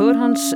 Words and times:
Förhands, 0.00 0.52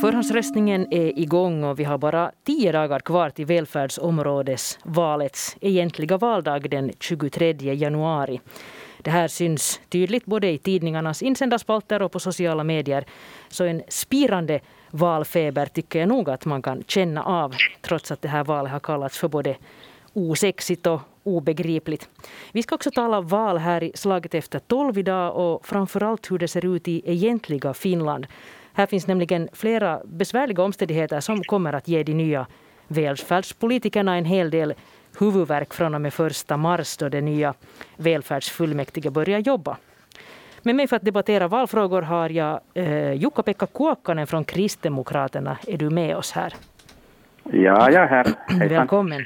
förhandsröstningen 0.00 0.86
är 0.90 1.18
igång 1.18 1.64
och 1.64 1.78
vi 1.78 1.84
har 1.84 1.98
bara 1.98 2.32
tio 2.44 2.72
dagar 2.72 3.00
kvar 3.00 3.30
till 3.30 3.46
välfärdsområdesvalets 3.46 5.56
egentliga 5.60 6.18
valdag 6.18 6.70
den 6.70 6.92
23 7.00 7.74
januari. 7.74 8.40
Det 8.98 9.10
här 9.10 9.28
syns 9.28 9.80
tydligt 9.88 10.24
både 10.24 10.50
i 10.50 10.58
tidningarnas 10.58 11.22
insändarspalter 11.22 12.02
och 12.02 12.12
på 12.12 12.20
sociala 12.20 12.64
medier. 12.64 13.04
Så 13.48 13.64
en 13.64 13.82
spirande 13.88 14.60
valfeber 14.90 15.66
tycker 15.66 15.98
jag 15.98 16.08
nog 16.08 16.30
att 16.30 16.44
man 16.44 16.62
kan 16.62 16.84
känna 16.86 17.24
av 17.24 17.54
trots 17.82 18.12
att 18.12 18.22
det 18.22 18.28
här 18.28 18.44
valet 18.44 18.72
har 18.72 18.80
kallats 18.80 19.18
för 19.18 19.28
både 19.28 19.56
osexigt 20.12 20.86
och 20.86 21.00
obegripligt. 21.22 22.08
Vi 22.52 22.62
ska 22.62 22.74
också 22.74 22.90
tala 22.90 23.20
val 23.20 23.58
här 23.58 23.82
i 23.82 23.92
slaget 23.94 24.34
efter 24.34 24.58
tolv 24.58 24.98
idag 24.98 25.36
och 25.36 25.66
framförallt 25.66 26.30
hur 26.30 26.38
det 26.38 26.48
ser 26.48 26.74
ut 26.74 26.88
i 26.88 27.02
egentliga 27.04 27.74
Finland. 27.74 28.26
Här 28.72 28.86
finns 28.86 29.06
nämligen 29.06 29.48
flera 29.52 30.00
besvärliga 30.04 30.62
omständigheter 30.62 31.20
som 31.20 31.44
kommer 31.44 31.72
att 31.72 31.88
ge 31.88 32.02
de 32.02 32.14
nya 32.14 32.46
välfärdspolitikerna 32.88 34.16
en 34.16 34.24
hel 34.24 34.50
del 34.50 34.74
huvudvärk 35.18 35.74
från 35.74 35.94
och 35.94 36.00
med 36.00 36.14
första 36.14 36.56
mars 36.56 36.96
då 36.96 37.08
det 37.08 37.20
nya 37.20 37.54
välfärdsfullmäktige 37.96 39.10
börjar 39.10 39.38
jobba. 39.38 39.76
Med 40.62 40.74
mig 40.74 40.86
för 40.88 40.96
att 40.96 41.04
debattera 41.04 41.48
valfrågor 41.48 42.02
har 42.02 42.30
jag 42.30 42.60
eh, 42.74 43.12
Jukka-Pekka 43.12 43.66
Kuokkanen 43.66 44.26
från 44.26 44.44
Kristdemokraterna. 44.44 45.58
Är 45.66 45.76
du 45.78 45.90
med 45.90 46.16
oss 46.16 46.32
här? 46.32 46.54
Ja, 47.44 47.90
jag 47.90 48.02
är 48.02 48.06
här. 48.06 48.26
Hejsan. 48.48 48.68
Välkommen. 48.68 49.24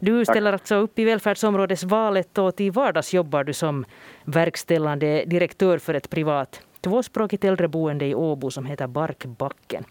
Du 0.00 0.24
ställer 0.24 0.52
alltså 0.52 0.74
upp 0.74 0.98
i 0.98 1.04
välfärdsområdesvalet 1.04 2.38
och 2.38 2.56
till 2.56 2.72
vardags 2.72 3.14
jobbar 3.14 3.44
du 3.44 3.52
som 3.52 3.84
verkställande 4.24 5.24
direktör 5.24 5.78
för 5.78 5.94
ett 5.94 6.10
privat 6.10 6.60
tvåspråkigt 6.84 7.44
äldreboende 7.44 8.06
i 8.06 8.14
Åbo 8.14 8.50
som 8.50 8.66
heter 8.66 8.86
Barkbacken. 8.86 9.84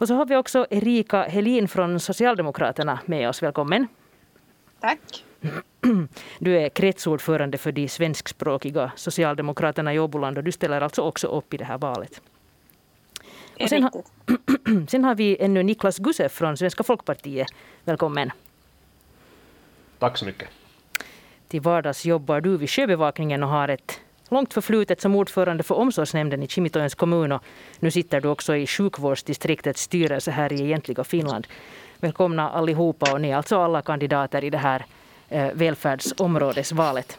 Och 0.00 0.08
så 0.08 0.14
har 0.14 0.26
vi 0.26 0.36
också 0.36 0.66
Erika 0.70 1.22
Helin 1.22 1.68
från 1.68 2.00
Socialdemokraterna 2.00 2.98
med 3.06 3.28
oss. 3.28 3.42
Välkommen. 3.42 3.88
Tack. 4.80 5.24
Du 6.38 6.58
är 6.58 6.68
kretsordförande 6.68 7.58
för 7.58 7.72
de 7.72 7.88
svenskspråkiga 7.88 8.92
Socialdemokraterna 8.96 9.94
i 9.94 9.98
Åboland 9.98 10.38
och 10.38 10.44
du 10.44 10.52
ställer 10.52 10.80
alltså 10.80 11.02
också 11.02 11.26
upp 11.26 11.54
i 11.54 11.56
det 11.56 11.64
här 11.64 11.78
valet. 11.78 12.20
Och 13.60 13.68
sen, 13.68 13.82
ha, 13.82 13.90
sen 14.88 15.04
har 15.04 15.14
vi 15.14 15.36
ännu 15.40 15.62
Niklas 15.62 15.98
Gusev 15.98 16.28
från 16.28 16.56
Svenska 16.56 16.82
folkpartiet. 16.82 17.48
Välkommen. 17.84 18.30
Tack 19.98 20.18
så 20.18 20.24
mycket. 20.24 20.48
Till 21.48 21.60
vardags 21.60 22.04
jobbar 22.06 22.40
du 22.40 22.56
vid 22.56 22.70
sjöbevakningen 22.70 23.42
och 23.42 23.48
har 23.48 23.68
ett 23.68 24.00
långt 24.34 24.54
förflutet 24.54 25.00
som 25.00 25.14
ordförande 25.14 25.62
för 25.62 25.74
omsorgsnämnden 25.74 26.42
i 26.42 26.48
Kimitoens 26.48 26.94
kommun 26.94 27.32
och 27.32 27.42
nu 27.80 27.90
sitter 27.90 28.20
du 28.20 28.28
också 28.28 28.56
i 28.56 28.66
sjukvårdsdistriktets 28.66 29.82
styrelse 29.82 30.30
här 30.30 30.52
i 30.52 30.60
egentliga 30.60 31.04
Finland. 31.04 31.46
Välkomna 32.00 32.50
allihopa 32.50 33.12
och 33.12 33.20
ni 33.20 33.30
är 33.30 33.36
alltså 33.36 33.60
alla 33.60 33.82
kandidater 33.82 34.44
i 34.44 34.50
det 34.50 34.58
här 34.58 34.84
eh, 35.28 35.48
välfärdsområdesvalet. 35.54 37.18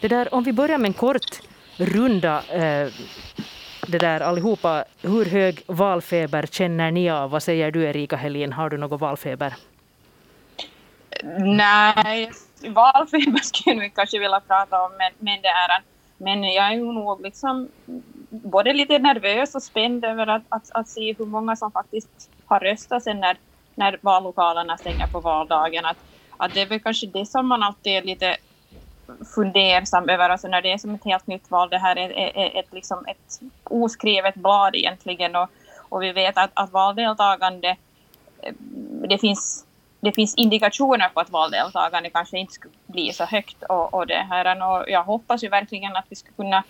Det 0.00 0.08
där, 0.08 0.34
om 0.34 0.44
vi 0.44 0.52
börjar 0.52 0.78
med 0.78 0.88
en 0.88 0.94
kort 0.94 1.40
runda 1.76 2.42
eh, 2.48 2.88
det 3.86 3.98
där 3.98 4.20
allihopa. 4.20 4.84
Hur 5.02 5.24
hög 5.24 5.62
valfeber 5.66 6.46
känner 6.46 6.90
ni 6.90 7.10
av? 7.10 7.30
Vad 7.30 7.42
säger 7.42 7.70
du 7.70 7.84
Erika 7.84 8.16
Helin? 8.16 8.52
Har 8.52 8.70
du 8.70 8.76
någon 8.76 8.98
valfeber? 8.98 9.54
Nej, 11.38 12.30
valfeber 12.68 13.40
skulle 13.42 13.80
vi 13.80 13.90
kanske 13.90 14.18
vilja 14.18 14.40
prata 14.40 14.82
om, 14.82 14.90
men, 14.98 15.12
men 15.18 15.42
det 15.42 15.48
är 15.48 15.82
men 16.22 16.42
jag 16.42 16.72
är 16.72 16.76
nog 16.76 17.22
liksom 17.22 17.68
både 18.30 18.72
lite 18.72 18.98
nervös 18.98 19.54
och 19.54 19.62
spänd 19.62 20.04
över 20.04 20.26
att, 20.26 20.42
att, 20.48 20.70
att 20.70 20.88
se 20.88 21.14
hur 21.18 21.26
många 21.26 21.56
som 21.56 21.72
faktiskt 21.72 22.30
har 22.46 22.60
röstat 22.60 23.02
sen 23.02 23.20
när, 23.20 23.36
när 23.74 23.98
vallokalerna 24.00 24.78
stänger 24.78 25.06
på 25.06 25.20
valdagen. 25.20 25.84
Att, 25.84 25.96
att 26.36 26.54
det 26.54 26.60
är 26.60 26.66
väl 26.66 26.80
kanske 26.80 27.06
det 27.06 27.26
som 27.26 27.46
man 27.46 27.62
alltid 27.62 27.92
är 27.92 28.02
lite 28.02 28.36
fundersam 29.34 30.08
över, 30.08 30.30
alltså 30.30 30.48
när 30.48 30.62
det 30.62 30.72
är 30.72 30.78
som 30.78 30.94
ett 30.94 31.04
helt 31.04 31.26
nytt 31.26 31.50
val. 31.50 31.70
Det 31.70 31.78
här 31.78 31.96
är, 31.96 32.10
är, 32.10 32.36
är 32.36 32.60
ett, 32.60 32.72
liksom 32.72 33.04
ett 33.06 33.40
oskrivet 33.64 34.34
blad 34.34 34.74
egentligen 34.74 35.36
och, 35.36 35.48
och 35.88 36.02
vi 36.02 36.12
vet 36.12 36.38
att, 36.38 36.50
att 36.54 36.72
valdeltagande, 36.72 37.76
eh, 38.42 38.54
det 39.08 39.18
finns 39.18 39.66
det 40.02 40.12
finns 40.12 40.34
indikationer 40.34 41.08
på 41.08 41.20
att 41.20 41.30
valdeltagande 41.30 42.10
kanske 42.10 42.38
inte 42.38 42.52
skulle 42.52 42.74
bli 42.86 43.12
så 43.12 43.24
högt. 43.24 43.62
Och, 43.68 43.94
och, 43.94 44.06
det 44.06 44.26
här, 44.30 44.62
och 44.70 44.90
jag 44.90 45.02
hoppas 45.02 45.44
ju 45.44 45.48
verkligen 45.48 45.96
att 45.96 46.06
vi 46.08 46.16
ska 46.16 46.32
kunna 46.32 46.64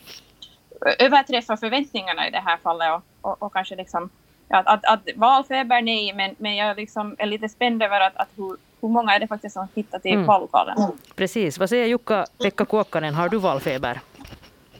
överträffa 0.98 1.56
förväntningarna 1.56 2.28
i 2.28 2.30
det 2.30 2.42
här 2.46 2.56
fallet 2.56 2.88
och, 2.92 3.30
och, 3.30 3.42
och 3.42 3.52
kanske 3.52 3.76
liksom 3.76 4.10
att, 4.48 4.66
att, 4.66 4.84
att 4.84 5.08
valfeber 5.16 5.82
nej, 5.82 6.12
men, 6.12 6.34
men 6.38 6.56
jag 6.56 6.76
liksom 6.76 7.16
är 7.18 7.26
lite 7.26 7.48
spänd 7.48 7.82
över 7.82 8.00
att, 8.00 8.16
att 8.16 8.28
hur, 8.36 8.56
hur 8.80 8.88
många 8.88 9.14
är 9.14 9.20
det 9.20 9.26
faktiskt 9.26 9.54
som 9.54 9.68
hittar 9.74 9.98
till 9.98 10.14
mm. 10.14 10.26
vallokalen. 10.26 10.78
Mm. 10.78 10.90
Precis. 11.16 11.58
Vad 11.58 11.68
säger 11.68 11.86
Jukka-Pekka 11.86 12.64
Kuokkanen, 12.64 13.14
har 13.14 13.28
du 13.28 13.38
valfeber? 13.38 14.00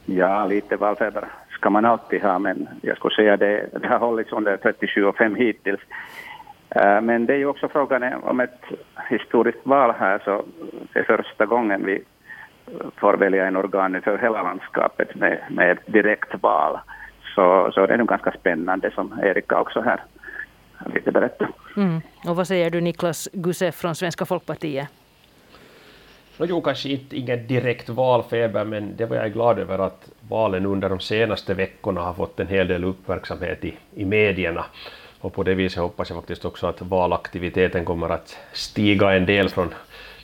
Ja, 0.04 0.46
lite 0.46 0.76
valfeber 0.76 1.28
ska 1.50 1.70
man 1.70 1.84
alltid 1.84 2.22
ha, 2.22 2.38
men 2.38 2.68
jag 2.82 2.96
skulle 2.96 3.14
säga 3.14 3.36
det, 3.36 3.68
det 3.80 3.88
har 3.88 3.98
hållits 3.98 4.32
under 4.32 4.56
37,5 4.56 5.36
hittills. 5.36 5.80
Eh, 6.74 7.00
men 7.00 7.26
det 7.26 7.32
är 7.32 7.38
ju 7.38 7.46
också 7.46 7.68
frågan 7.68 8.14
om 8.22 8.40
ett 8.40 8.60
historiskt 9.10 9.60
val 9.62 9.94
här, 9.98 10.22
så 10.24 10.44
det 10.92 10.98
är 10.98 11.04
första 11.04 11.46
gången 11.46 11.84
vi 11.86 12.02
får 12.96 13.16
välja 13.16 13.46
en 13.46 13.56
organ 13.56 14.02
för 14.02 14.18
hela 14.18 14.42
landskapet 14.42 15.14
med, 15.14 15.38
med 15.50 15.70
ett 15.70 15.86
direktval. 15.86 16.78
Så, 17.34 17.70
så 17.74 17.86
det 17.86 17.94
är 17.94 17.98
nog 17.98 18.08
ganska 18.08 18.32
spännande 18.32 18.90
som 18.90 19.20
Erika 19.22 19.60
också 19.60 19.80
här 19.80 20.00
lite 20.94 21.12
berättar. 21.12 21.50
Mm. 21.76 22.00
Och 22.26 22.36
vad 22.36 22.46
säger 22.46 22.70
du 22.70 22.80
Niklas 22.80 23.28
Gusse 23.32 23.72
från 23.72 23.94
Svenska 23.94 24.24
folkpartiet? 24.24 24.88
No, 26.36 26.44
jo, 26.44 26.60
kanske 26.60 26.88
inte 26.88 27.16
ingen 27.16 27.46
direkt 27.46 27.88
valfeber, 27.88 28.64
men 28.64 28.96
det 28.96 29.06
var 29.06 29.16
jag 29.16 29.32
glad 29.32 29.58
över 29.58 29.78
att 29.78 30.10
valen 30.28 30.66
under 30.66 30.88
de 30.88 31.00
senaste 31.00 31.54
veckorna 31.54 32.00
har 32.00 32.14
fått 32.14 32.40
en 32.40 32.48
hel 32.48 32.68
del 32.68 32.84
uppmärksamhet 32.84 33.64
i, 33.64 33.74
i 33.94 34.04
medierna. 34.04 34.64
Och 35.22 35.32
på 35.32 35.42
det 35.42 35.54
viset 35.54 35.82
hoppas 35.82 36.10
jag 36.10 36.18
faktiskt 36.18 36.44
också 36.44 36.66
att 36.66 36.82
valaktiviteten 36.82 37.84
kommer 37.84 38.08
att 38.08 38.36
stiga 38.52 39.12
en 39.12 39.26
del 39.26 39.48
från 39.48 39.74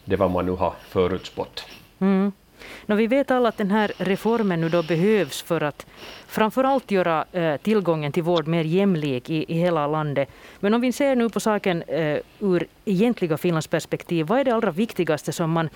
det 0.05 0.17
vad 0.17 0.31
man 0.31 0.47
nu 0.47 0.53
har 0.53 0.73
förutspått. 0.89 1.65
Mm. 1.99 2.33
No, 2.87 2.95
vi 2.95 3.07
vet 3.07 3.31
alla 3.31 3.49
att 3.49 3.57
den 3.57 3.71
här 3.71 3.93
reformen 3.99 4.61
nu 4.61 4.69
då 4.69 4.83
behövs 4.83 5.43
för 5.43 5.61
att 5.61 5.87
framförallt 6.27 6.91
göra 6.91 7.25
eh, 7.33 7.57
tillgången 7.57 8.13
till 8.13 8.23
vård 8.23 8.47
mer 8.47 8.65
jämlik 8.65 9.31
i, 9.31 9.45
i 9.49 9.55
hela 9.55 9.87
landet. 9.87 10.29
Men 10.61 10.75
om 10.75 10.81
vi 10.81 10.93
ser 10.93 11.17
nu 11.17 11.29
på 11.29 11.41
saken 11.41 11.83
eh, 11.83 12.19
ur 12.41 12.67
egentliga 12.85 13.37
Finlands 13.37 13.67
perspektiv, 13.67 14.27
vad 14.27 14.41
är 14.41 14.45
det 14.45 14.55
allra 14.55 14.71
viktigaste 14.71 15.33
som 15.33 15.51
man 15.51 15.69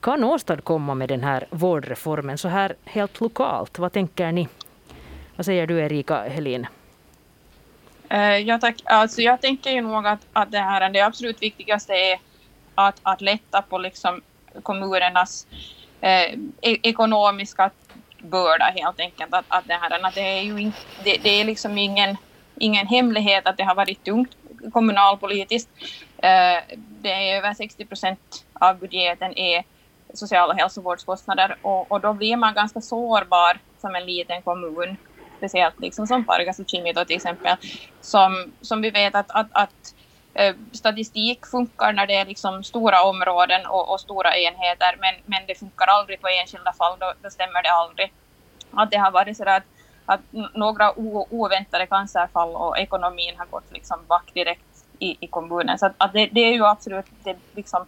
kan 0.00 0.24
åstadkomma 0.24 0.94
med 0.94 1.08
den 1.08 1.24
här 1.24 1.46
vårdreformen 1.50 2.38
så 2.38 2.48
här 2.48 2.74
helt 2.84 3.20
lokalt? 3.20 3.78
Vad 3.78 3.92
tänker 3.92 4.32
ni? 4.32 4.48
Vad 5.36 5.46
säger 5.46 5.66
du 5.66 5.78
Erika 5.78 6.22
Helin? 6.22 6.66
Eh, 8.08 8.36
ja, 8.36 8.58
tack. 8.58 8.82
Alltså, 8.84 9.22
jag 9.22 9.40
tänker 9.40 9.70
ju 9.70 9.80
nog 9.80 10.06
att, 10.06 10.26
att 10.32 10.50
det, 10.52 10.58
här, 10.58 10.90
det 10.90 11.00
absolut 11.00 11.42
viktigaste 11.42 11.92
är 11.92 12.18
att, 12.74 13.00
att 13.02 13.20
lätta 13.20 13.62
på 13.62 13.78
liksom 13.78 14.20
kommunernas 14.62 15.46
eh, 16.00 16.32
e-, 16.60 16.78
ekonomiska 16.82 17.70
börda 18.18 18.64
helt 18.64 19.00
enkelt. 19.00 19.34
Att, 19.34 19.44
att 19.48 19.64
det, 19.68 19.74
här, 19.74 20.06
att 20.06 20.14
det, 20.14 20.38
är 20.38 20.42
ju 20.42 20.60
in, 20.60 20.72
det, 21.04 21.16
det, 21.22 21.40
är 21.40 21.44
liksom 21.44 21.78
ingen, 21.78 22.16
ingen 22.58 22.86
hemlighet 22.86 23.46
att 23.46 23.56
det 23.56 23.64
har 23.64 23.74
varit 23.74 24.04
tungt 24.04 24.36
kommunalpolitiskt. 24.72 25.70
Eh, 26.18 26.76
det 26.76 27.12
är 27.12 27.36
över 27.36 27.54
60 27.54 27.84
procent 27.84 28.44
av 28.52 28.78
budgeten 28.78 29.38
är 29.38 29.64
sociala 30.14 30.54
hälsovårdskostnader 30.54 31.56
och, 31.62 31.92
och 31.92 32.00
då 32.00 32.12
blir 32.12 32.36
man 32.36 32.54
ganska 32.54 32.80
sårbar 32.80 33.58
som 33.80 33.94
en 33.94 34.06
liten 34.06 34.42
kommun 34.42 34.96
speciellt 35.38 35.80
liksom 35.80 36.06
som 36.06 36.24
Pargas 36.24 36.58
och 36.58 36.68
Kimito 36.68 37.04
till 37.04 37.16
exempel, 37.16 37.56
som, 38.00 38.52
som 38.60 38.82
vi 38.82 38.90
vet 38.90 39.14
att, 39.14 39.30
att, 39.30 39.46
att 39.52 39.94
eh, 40.34 40.54
statistik 40.72 41.46
funkar 41.46 41.92
när 41.92 42.06
det 42.06 42.14
är 42.14 42.26
liksom 42.26 42.64
stora 42.64 43.02
områden 43.02 43.66
och, 43.66 43.92
och, 43.92 44.00
stora 44.00 44.36
enheter, 44.36 44.96
men, 45.00 45.14
men 45.26 45.46
det 45.46 45.54
funkar 45.54 45.86
aldrig 45.86 46.20
på 46.20 46.28
enskilda 46.28 46.72
fall, 46.72 46.98
då, 47.00 47.12
då 47.22 47.30
stämmer 47.30 47.62
det 47.62 47.70
aldrig. 47.70 48.12
Att 48.70 48.90
det 48.90 48.96
har 48.96 49.10
varit 49.10 49.36
så 49.36 49.44
att, 49.44 49.62
att 50.06 50.20
några 50.54 50.98
oväntade 51.30 51.86
cancerfall 51.86 52.54
och 52.54 52.78
ekonomin 52.78 53.34
har 53.38 53.46
gått 53.46 53.72
liksom 53.72 53.98
back 54.08 54.34
direkt 54.34 54.62
i, 54.98 55.16
i 55.20 55.26
kommunen. 55.26 55.78
Så 55.78 55.86
att, 55.86 55.92
att 55.98 56.12
det, 56.12 56.28
det, 56.32 56.40
är 56.40 56.52
ju 56.52 56.64
absolut 56.64 57.06
det 57.24 57.36
liksom 57.54 57.86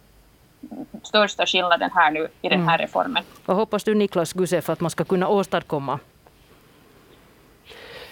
största 1.03 1.45
skillnaden 1.45 1.89
här 1.93 2.11
nu 2.11 2.27
i 2.41 2.49
den 2.49 2.59
här 2.59 2.75
mm. 2.75 2.87
reformen. 2.87 3.23
Vad 3.45 3.57
hoppas 3.57 3.83
du 3.83 3.95
Niklas 3.95 4.33
Gusef 4.33 4.69
att 4.69 4.79
man 4.79 4.91
ska 4.91 5.03
kunna 5.03 5.27
åstadkomma 5.27 5.99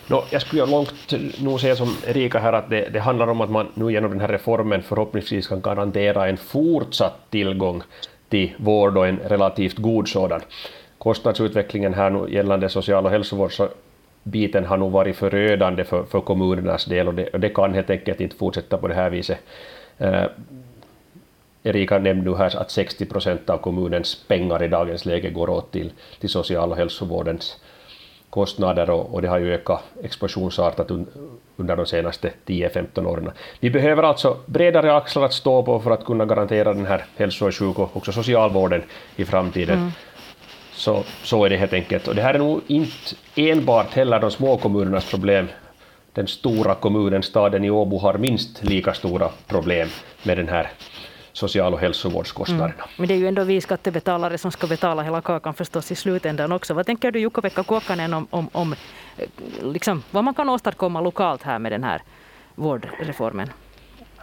No, 0.09 0.23
jag 0.29 0.41
skulle 0.41 0.65
långt 0.65 1.13
nog 1.41 1.61
säga 1.61 1.75
som 1.75 1.97
Erika 2.07 2.39
här 2.39 2.53
att 2.53 2.69
det, 2.69 2.89
det, 2.93 2.99
handlar 2.99 3.27
om 3.27 3.41
att 3.41 3.49
man 3.49 3.67
nu 3.73 3.91
genom 3.91 4.11
den 4.11 4.21
här 4.21 4.27
reformen 4.27 4.83
förhoppningsvis 4.83 5.47
kan 5.47 5.61
garantera 5.61 6.27
en 6.27 6.37
fortsatt 6.37 7.15
tillgång 7.29 7.83
till 8.29 8.51
vård 8.57 8.97
och 8.97 9.07
en 9.07 9.19
relativt 9.19 9.77
god 9.77 10.07
sådan. 10.07 10.41
Kostnadsutvecklingen 10.97 11.93
här 11.93 12.09
nu 12.09 12.33
gällande 12.33 12.69
social 12.69 13.05
och 13.05 13.11
hälsovårdsbiten 13.11 14.65
har 14.65 14.77
nog 14.77 14.91
varit 14.91 15.15
förödande 15.15 15.83
för, 15.83 16.03
för 16.03 16.21
kommunernas 16.21 16.85
del 16.85 17.07
och 17.07 17.13
det, 17.13 17.27
och 17.27 17.39
det 17.39 17.49
kan 17.49 17.73
helt 17.73 17.89
enkelt 17.89 18.21
inte 18.21 18.35
fortsätta 18.35 18.77
på 18.77 18.87
det 18.87 18.93
här 18.93 19.09
viset. 19.09 19.39
Eh, 19.97 20.25
Erika 21.63 21.99
nämnde 21.99 22.29
nu 22.29 22.37
här 22.37 22.57
att 22.57 22.71
60 22.71 23.05
procent 23.05 23.49
av 23.49 23.57
kommunens 23.57 24.23
pengar 24.27 24.63
i 24.63 24.67
dagens 24.67 25.05
läge 25.05 25.29
går 25.29 25.49
åt 25.49 25.71
till, 25.71 25.91
till 26.19 26.29
social 26.29 26.71
och 26.71 26.77
hälsovårdens 26.77 27.57
kostnader 28.29 28.89
och, 28.89 29.13
och 29.13 29.21
det 29.21 29.27
har 29.27 29.39
ju 29.39 29.53
ökat 29.53 29.83
explosionsartat 30.03 30.91
un, 30.91 31.07
under 31.55 31.75
de 31.75 31.85
senaste 31.85 32.31
10-15 32.45 33.05
åren. 33.05 33.31
Vi 33.59 33.69
behöver 33.69 34.03
alltså 34.03 34.37
bredare 34.45 34.95
axlar 34.95 35.23
att 35.23 35.33
stå 35.33 35.63
på 35.63 35.79
för 35.79 35.91
att 35.91 36.05
kunna 36.05 36.25
garantera 36.25 36.73
den 36.73 36.85
här 36.85 37.05
hälso 37.17 37.47
och 37.47 37.55
sjuk 37.55 37.79
och 37.79 37.97
också 37.97 38.11
socialvården 38.11 38.83
i 39.15 39.25
framtiden. 39.25 39.77
Mm. 39.77 39.91
Så, 40.73 41.03
så 41.23 41.45
är 41.45 41.49
det 41.49 41.57
helt 41.57 41.73
enkelt. 41.73 42.07
Och 42.07 42.15
det 42.15 42.21
här 42.21 42.33
är 42.33 42.39
nog 42.39 42.61
inte 42.67 43.15
enbart 43.35 43.93
heller 43.93 44.19
de 44.19 44.31
små 44.31 44.57
kommunernas 44.57 45.09
problem. 45.09 45.47
Den 46.13 46.27
stora 46.27 46.75
kommunen, 46.75 47.23
staden 47.23 47.65
i 47.65 47.69
Åbo, 47.69 47.97
har 47.97 48.13
minst 48.13 48.63
lika 48.63 48.93
stora 48.93 49.29
problem 49.47 49.87
med 50.23 50.37
den 50.37 50.47
här 50.47 50.71
social 51.33 51.73
och 51.73 51.79
hälsovårdskostnaderna. 51.79 52.73
Mm. 52.73 52.89
Men 52.97 53.07
det 53.07 53.13
är 53.13 53.17
ju 53.17 53.27
ändå 53.27 53.43
vi 53.43 53.61
skattebetalare 53.61 54.37
som 54.37 54.51
ska 54.51 54.67
betala 54.67 55.01
hela 55.01 55.21
kakan 55.21 55.53
förstås 55.53 55.91
i 55.91 55.95
slutändan 55.95 56.51
också. 56.51 56.73
Vad 56.73 56.85
tänker 56.85 57.11
du 57.11 57.19
Jukka-Pekka 57.19 57.63
Kuokkanen 57.63 58.13
om, 58.13 58.27
om, 58.29 58.49
om 58.51 58.75
liksom, 59.61 60.03
vad 60.11 60.23
man 60.23 60.33
kan 60.33 60.49
åstadkomma 60.49 61.01
lokalt 61.01 61.43
här 61.43 61.59
med 61.59 61.71
den 61.71 61.83
här 61.83 62.01
vårdreformen? 62.55 63.47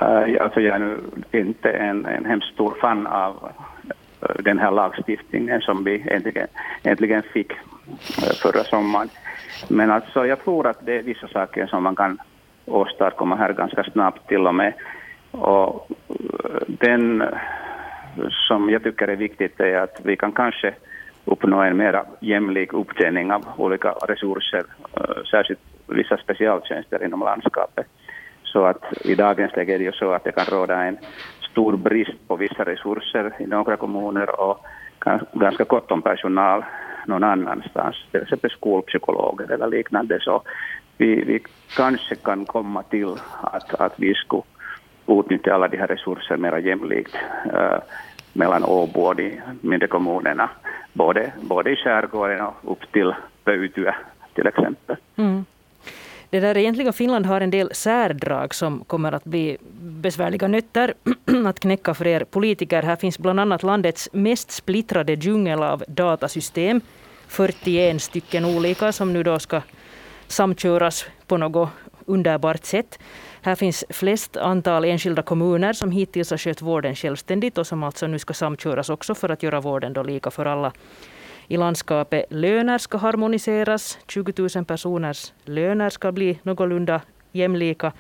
Uh, 0.02 0.42
alltså 0.42 0.60
jag 0.60 0.74
är 0.74 0.78
nu 0.78 1.00
inte 1.32 1.70
en, 1.70 2.06
en 2.06 2.24
hemskt 2.24 2.54
stor 2.54 2.76
fan 2.80 3.06
av 3.06 3.34
uh, 3.34 4.42
den 4.42 4.58
här 4.58 4.70
lagstiftningen 4.70 5.60
som 5.60 5.84
vi 5.84 6.04
äntligen, 6.10 6.46
äntligen 6.82 7.22
fick 7.22 7.52
förra 8.42 8.64
sommaren. 8.64 9.08
Men 9.68 9.90
alltså 9.90 10.26
jag 10.26 10.44
tror 10.44 10.66
att 10.66 10.86
det 10.86 10.98
är 10.98 11.02
vissa 11.02 11.28
saker 11.28 11.66
som 11.66 11.82
man 11.82 11.96
kan 11.96 12.18
åstadkomma 12.66 13.36
här 13.36 13.52
ganska 13.52 13.84
snabbt 13.84 14.28
till 14.28 14.46
och 14.46 14.54
med. 14.54 14.72
Och 15.40 15.88
eh, 16.08 16.60
den 16.66 17.22
eh, 17.22 17.28
som 18.48 18.70
jag 18.70 18.82
tycker 18.82 19.08
är 19.08 19.16
viktigt 19.16 19.60
är 19.60 19.76
att 19.76 20.00
vi 20.04 20.16
kan 20.16 20.32
kanske 20.32 20.74
uppnå 21.24 21.60
en 21.60 21.76
mer 21.76 22.02
jämlik 22.20 22.72
uppdelning 22.72 23.32
av 23.32 23.44
olika 23.56 23.90
resurser, 23.90 24.64
eh, 24.96 25.24
särskilt 25.30 25.60
vissa 25.86 26.16
specialtjänster 26.16 27.04
inom 27.04 27.20
landskapet. 27.20 27.86
Så 28.44 28.64
att 28.64 28.82
i 29.04 29.14
dagens 29.14 29.56
läge 29.56 29.74
är 29.74 29.78
det 29.78 29.84
ju 29.84 29.92
så 29.92 30.12
att 30.12 30.24
det 30.24 30.32
kan 30.32 30.58
råda 30.58 30.84
en 30.84 30.98
stor 31.50 31.76
brist 31.76 32.28
på 32.28 32.36
vissa 32.36 32.64
resurser 32.64 33.32
i 33.38 33.46
några 33.46 33.76
kommuner 33.76 34.40
och 34.40 34.66
ganska 35.32 35.64
gott 35.64 35.90
om 35.90 36.02
personal 36.02 36.64
någon 37.06 37.24
annanstans, 37.24 37.96
till 38.10 38.22
exempel 38.22 38.50
skolpsykologer 38.50 39.52
eller 39.52 39.66
liknande. 39.66 40.18
Så 40.20 40.42
vi, 40.96 41.24
vi 41.24 41.42
kanske 41.76 42.14
kan 42.14 42.44
komma 42.44 42.82
till 42.82 43.14
att, 43.40 43.74
att 43.80 43.94
vi 43.96 44.14
skulle 44.14 44.42
utnyttja 45.08 45.54
alla 45.54 45.68
de 45.68 45.76
här 45.76 45.86
resurserna 45.86 46.50
mer 46.50 46.58
jämlikt 46.58 47.14
äh, 47.52 47.78
mellan 48.32 48.64
Åbo 48.64 49.00
och 49.00 49.16
de 49.16 49.40
mindre 49.60 49.88
kommunerna, 49.88 50.50
både, 50.92 51.32
både 51.40 51.70
i 51.70 51.76
skärgården 51.76 52.40
och 52.40 52.72
upp 52.72 52.92
till 52.92 53.14
Pöytyä 53.44 53.94
till 54.34 54.46
exempel. 54.46 54.96
Mm. 55.16 55.44
Det 56.30 56.40
där 56.40 56.56
egentliga 56.56 56.92
Finland 56.92 57.26
har 57.26 57.40
en 57.40 57.50
del 57.50 57.74
särdrag 57.74 58.54
som 58.54 58.84
kommer 58.84 59.12
att 59.12 59.24
bli 59.24 59.56
besvärliga 59.80 60.48
nötter 60.48 60.94
att 61.46 61.60
knäcka 61.60 61.94
för 61.94 62.06
er 62.06 62.24
politiker. 62.24 62.82
Här 62.82 62.96
finns 62.96 63.18
bland 63.18 63.40
annat 63.40 63.62
landets 63.62 64.08
mest 64.12 64.50
splittrade 64.50 65.12
djungel 65.14 65.62
av 65.62 65.84
datasystem. 65.88 66.80
41 67.28 68.02
stycken 68.02 68.44
olika 68.44 68.92
som 68.92 69.12
nu 69.12 69.22
då 69.22 69.38
ska 69.38 69.60
samköras 70.26 71.06
på 71.26 71.36
något 71.36 71.68
underbart 72.06 72.64
sätt. 72.64 72.98
Här 73.46 73.54
finns 73.54 73.84
flest 73.90 74.36
antal 74.36 74.84
enskilda 74.84 75.22
kommuner 75.22 75.72
som 75.72 75.90
hittills 75.90 76.30
har 76.30 76.38
skött 76.38 76.62
vården 76.62 76.94
självständigt 76.94 77.58
och 77.58 77.66
som 77.66 77.82
alltså 77.82 78.06
nu 78.06 78.18
ska 78.18 78.34
samköras 78.34 78.90
också 78.90 79.14
för 79.14 79.28
att 79.28 79.42
göra 79.42 79.60
vården 79.60 79.92
då 79.92 80.02
lika 80.02 80.30
för 80.30 80.46
alla. 80.46 80.72
I 81.48 81.56
landskapet 81.56 82.24
löner 82.30 82.78
ska 82.78 82.98
harmoniseras. 82.98 83.98
20 84.08 84.48
000 84.54 84.64
personers 84.64 85.32
löner 85.44 85.90
ska 85.90 86.12
bli 86.12 86.38
någorlunda 86.42 87.00
jämlika. 87.32 87.92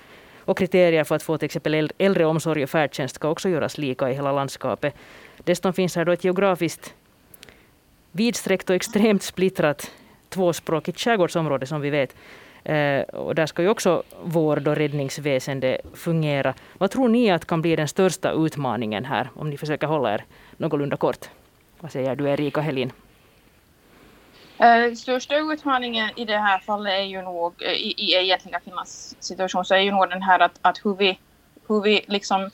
Och 0.44 0.58
kriterier 0.58 1.04
för 1.04 1.14
att 1.14 1.22
få 1.22 1.38
till 1.38 1.46
exempel 1.46 1.90
äldreomsorg 1.98 2.62
och 2.62 2.70
färdtjänst 2.70 3.14
ska 3.14 3.28
också 3.28 3.48
göras 3.48 3.78
lika 3.78 4.10
i 4.10 4.14
hela 4.14 4.32
landskapet. 4.32 4.94
Dessutom 5.44 5.72
finns 5.72 5.96
här 5.96 6.04
då 6.04 6.12
ett 6.12 6.24
geografiskt 6.24 6.94
vidsträckt 8.12 8.70
och 8.70 8.76
extremt 8.76 9.22
splittrat 9.22 9.90
tvåspråkigt 10.28 11.00
skärgårdsområde 11.00 11.66
som 11.66 11.80
vi 11.80 11.90
vet. 11.90 12.16
Eh, 12.66 13.02
och 13.02 13.34
där 13.34 13.46
ska 13.46 13.62
ju 13.62 13.68
också 13.68 14.02
vård 14.22 14.68
och 14.68 14.76
räddningsväsende 14.76 15.78
fungera. 15.94 16.54
Vad 16.78 16.90
tror 16.90 17.08
ni 17.08 17.30
att 17.30 17.46
kan 17.46 17.62
bli 17.62 17.76
den 17.76 17.88
största 17.88 18.30
utmaningen 18.32 19.04
här, 19.04 19.30
om 19.34 19.50
ni 19.50 19.58
försöker 19.58 19.86
hålla 19.86 20.14
er 20.14 20.24
någorlunda 20.56 20.96
kort? 20.96 21.26
Vad 21.80 21.92
säger 21.92 22.16
du 22.16 22.28
Erika 22.28 22.60
Helin? 22.60 22.92
Eh, 24.58 24.94
största 24.94 25.36
utmaningen 25.36 26.10
i 26.16 26.24
det 26.24 26.38
här 26.38 26.58
fallet 26.58 26.92
är 26.92 27.02
ju 27.02 27.22
nog, 27.22 27.54
eh, 27.62 27.72
i, 27.72 27.94
i 27.98 28.14
egentliga 28.14 28.60
Finlands 28.60 29.16
situation, 29.20 29.64
så 29.64 29.74
är 29.74 29.80
ju 29.80 29.90
nog 29.90 30.08
den 30.08 30.22
här 30.22 30.40
att, 30.40 30.58
att 30.62 30.78
hur 30.84 30.94
vi, 30.94 31.18
hur 31.68 31.82
vi 31.82 32.04
liksom 32.08 32.50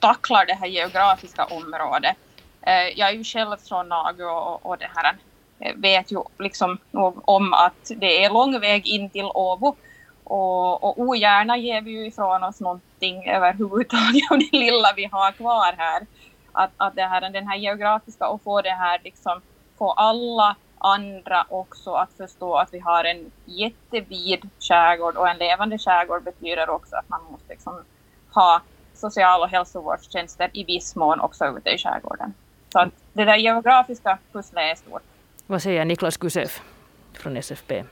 tacklar 0.00 0.46
det 0.46 0.54
här 0.54 0.66
geografiska 0.66 1.44
området. 1.44 2.16
Eh, 2.62 2.98
jag 2.98 3.08
är 3.08 3.12
ju 3.12 3.24
själv 3.24 3.56
från 3.68 3.88
Nagö 3.88 4.24
och, 4.24 4.66
och 4.66 4.78
det 4.78 4.90
här 4.94 5.16
Eh, 5.60 5.74
vet 5.76 6.12
ju 6.12 6.22
liksom 6.38 6.78
om 7.24 7.52
att 7.52 7.92
det 7.96 8.24
är 8.24 8.30
lång 8.30 8.60
väg 8.60 8.86
in 8.86 9.10
till 9.10 9.30
Åbo. 9.34 9.76
Och, 10.24 10.84
och 10.84 10.98
ogärna 10.98 11.56
ger 11.56 11.80
vi 11.80 11.90
ju 11.90 12.06
ifrån 12.06 12.42
oss 12.42 12.60
någonting 12.60 13.28
överhuvudtaget 13.28 14.30
av 14.30 14.38
det 14.38 14.58
lilla 14.58 14.92
vi 14.96 15.04
har 15.04 15.32
kvar 15.32 15.74
här. 15.78 16.06
Att, 16.52 16.70
att 16.76 16.94
det 16.94 17.02
här, 17.02 17.30
den 17.30 17.48
här 17.48 17.56
geografiska 17.56 18.28
och 18.28 18.42
få 18.42 18.62
det 18.62 18.70
här 18.70 19.00
liksom, 19.04 19.40
få 19.78 19.90
alla 19.92 20.56
andra 20.78 21.46
också 21.48 21.92
att 21.92 22.12
förstå 22.16 22.56
att 22.56 22.74
vi 22.74 22.78
har 22.78 23.04
en 23.04 23.30
jättevid 23.44 24.50
skärgård 24.60 25.16
och 25.16 25.28
en 25.28 25.38
levande 25.38 25.78
skärgård 25.78 26.22
betyder 26.22 26.70
också 26.70 26.96
att 26.96 27.08
man 27.08 27.20
måste 27.30 27.48
liksom 27.48 27.84
ha 28.34 28.60
social 28.94 29.42
och 29.42 29.48
hälsovårdstjänster 29.48 30.50
i 30.52 30.64
viss 30.64 30.96
mån 30.96 31.20
också 31.20 31.46
ute 31.46 31.70
i 31.70 31.78
skärgården. 31.78 32.34
Så 32.72 32.78
att 32.78 32.88
det 33.12 33.24
där 33.24 33.36
geografiska 33.36 34.18
pusslet 34.32 34.62
är 34.62 34.74
stort. 34.74 35.02
Vad 35.48 35.62
säger 35.62 35.84
Niklas 35.84 36.16
Gusev 36.16 36.50
från 37.12 37.36
SFP? 37.36 37.84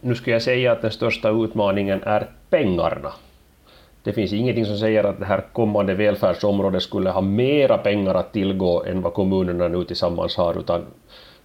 Nu 0.00 0.14
skulle 0.14 0.32
jag 0.32 0.42
säga 0.42 0.72
att 0.72 0.82
den 0.82 0.90
största 0.90 1.30
utmaningen 1.30 2.02
är 2.02 2.30
pengarna. 2.50 3.12
Det 4.02 4.12
finns 4.12 4.32
ingenting 4.32 4.66
som 4.66 4.78
säger 4.78 5.04
att 5.04 5.18
det 5.18 5.24
här 5.24 5.44
kommande 5.52 5.94
välfärdsområdet 5.94 6.82
skulle 6.82 7.10
ha 7.10 7.20
mera 7.20 7.78
pengar 7.78 8.14
att 8.14 8.32
tillgå 8.32 8.84
än 8.84 9.02
vad 9.02 9.14
kommunerna 9.14 9.68
nu 9.68 9.84
tillsammans 9.84 10.36
har, 10.36 10.58
utan 10.60 10.86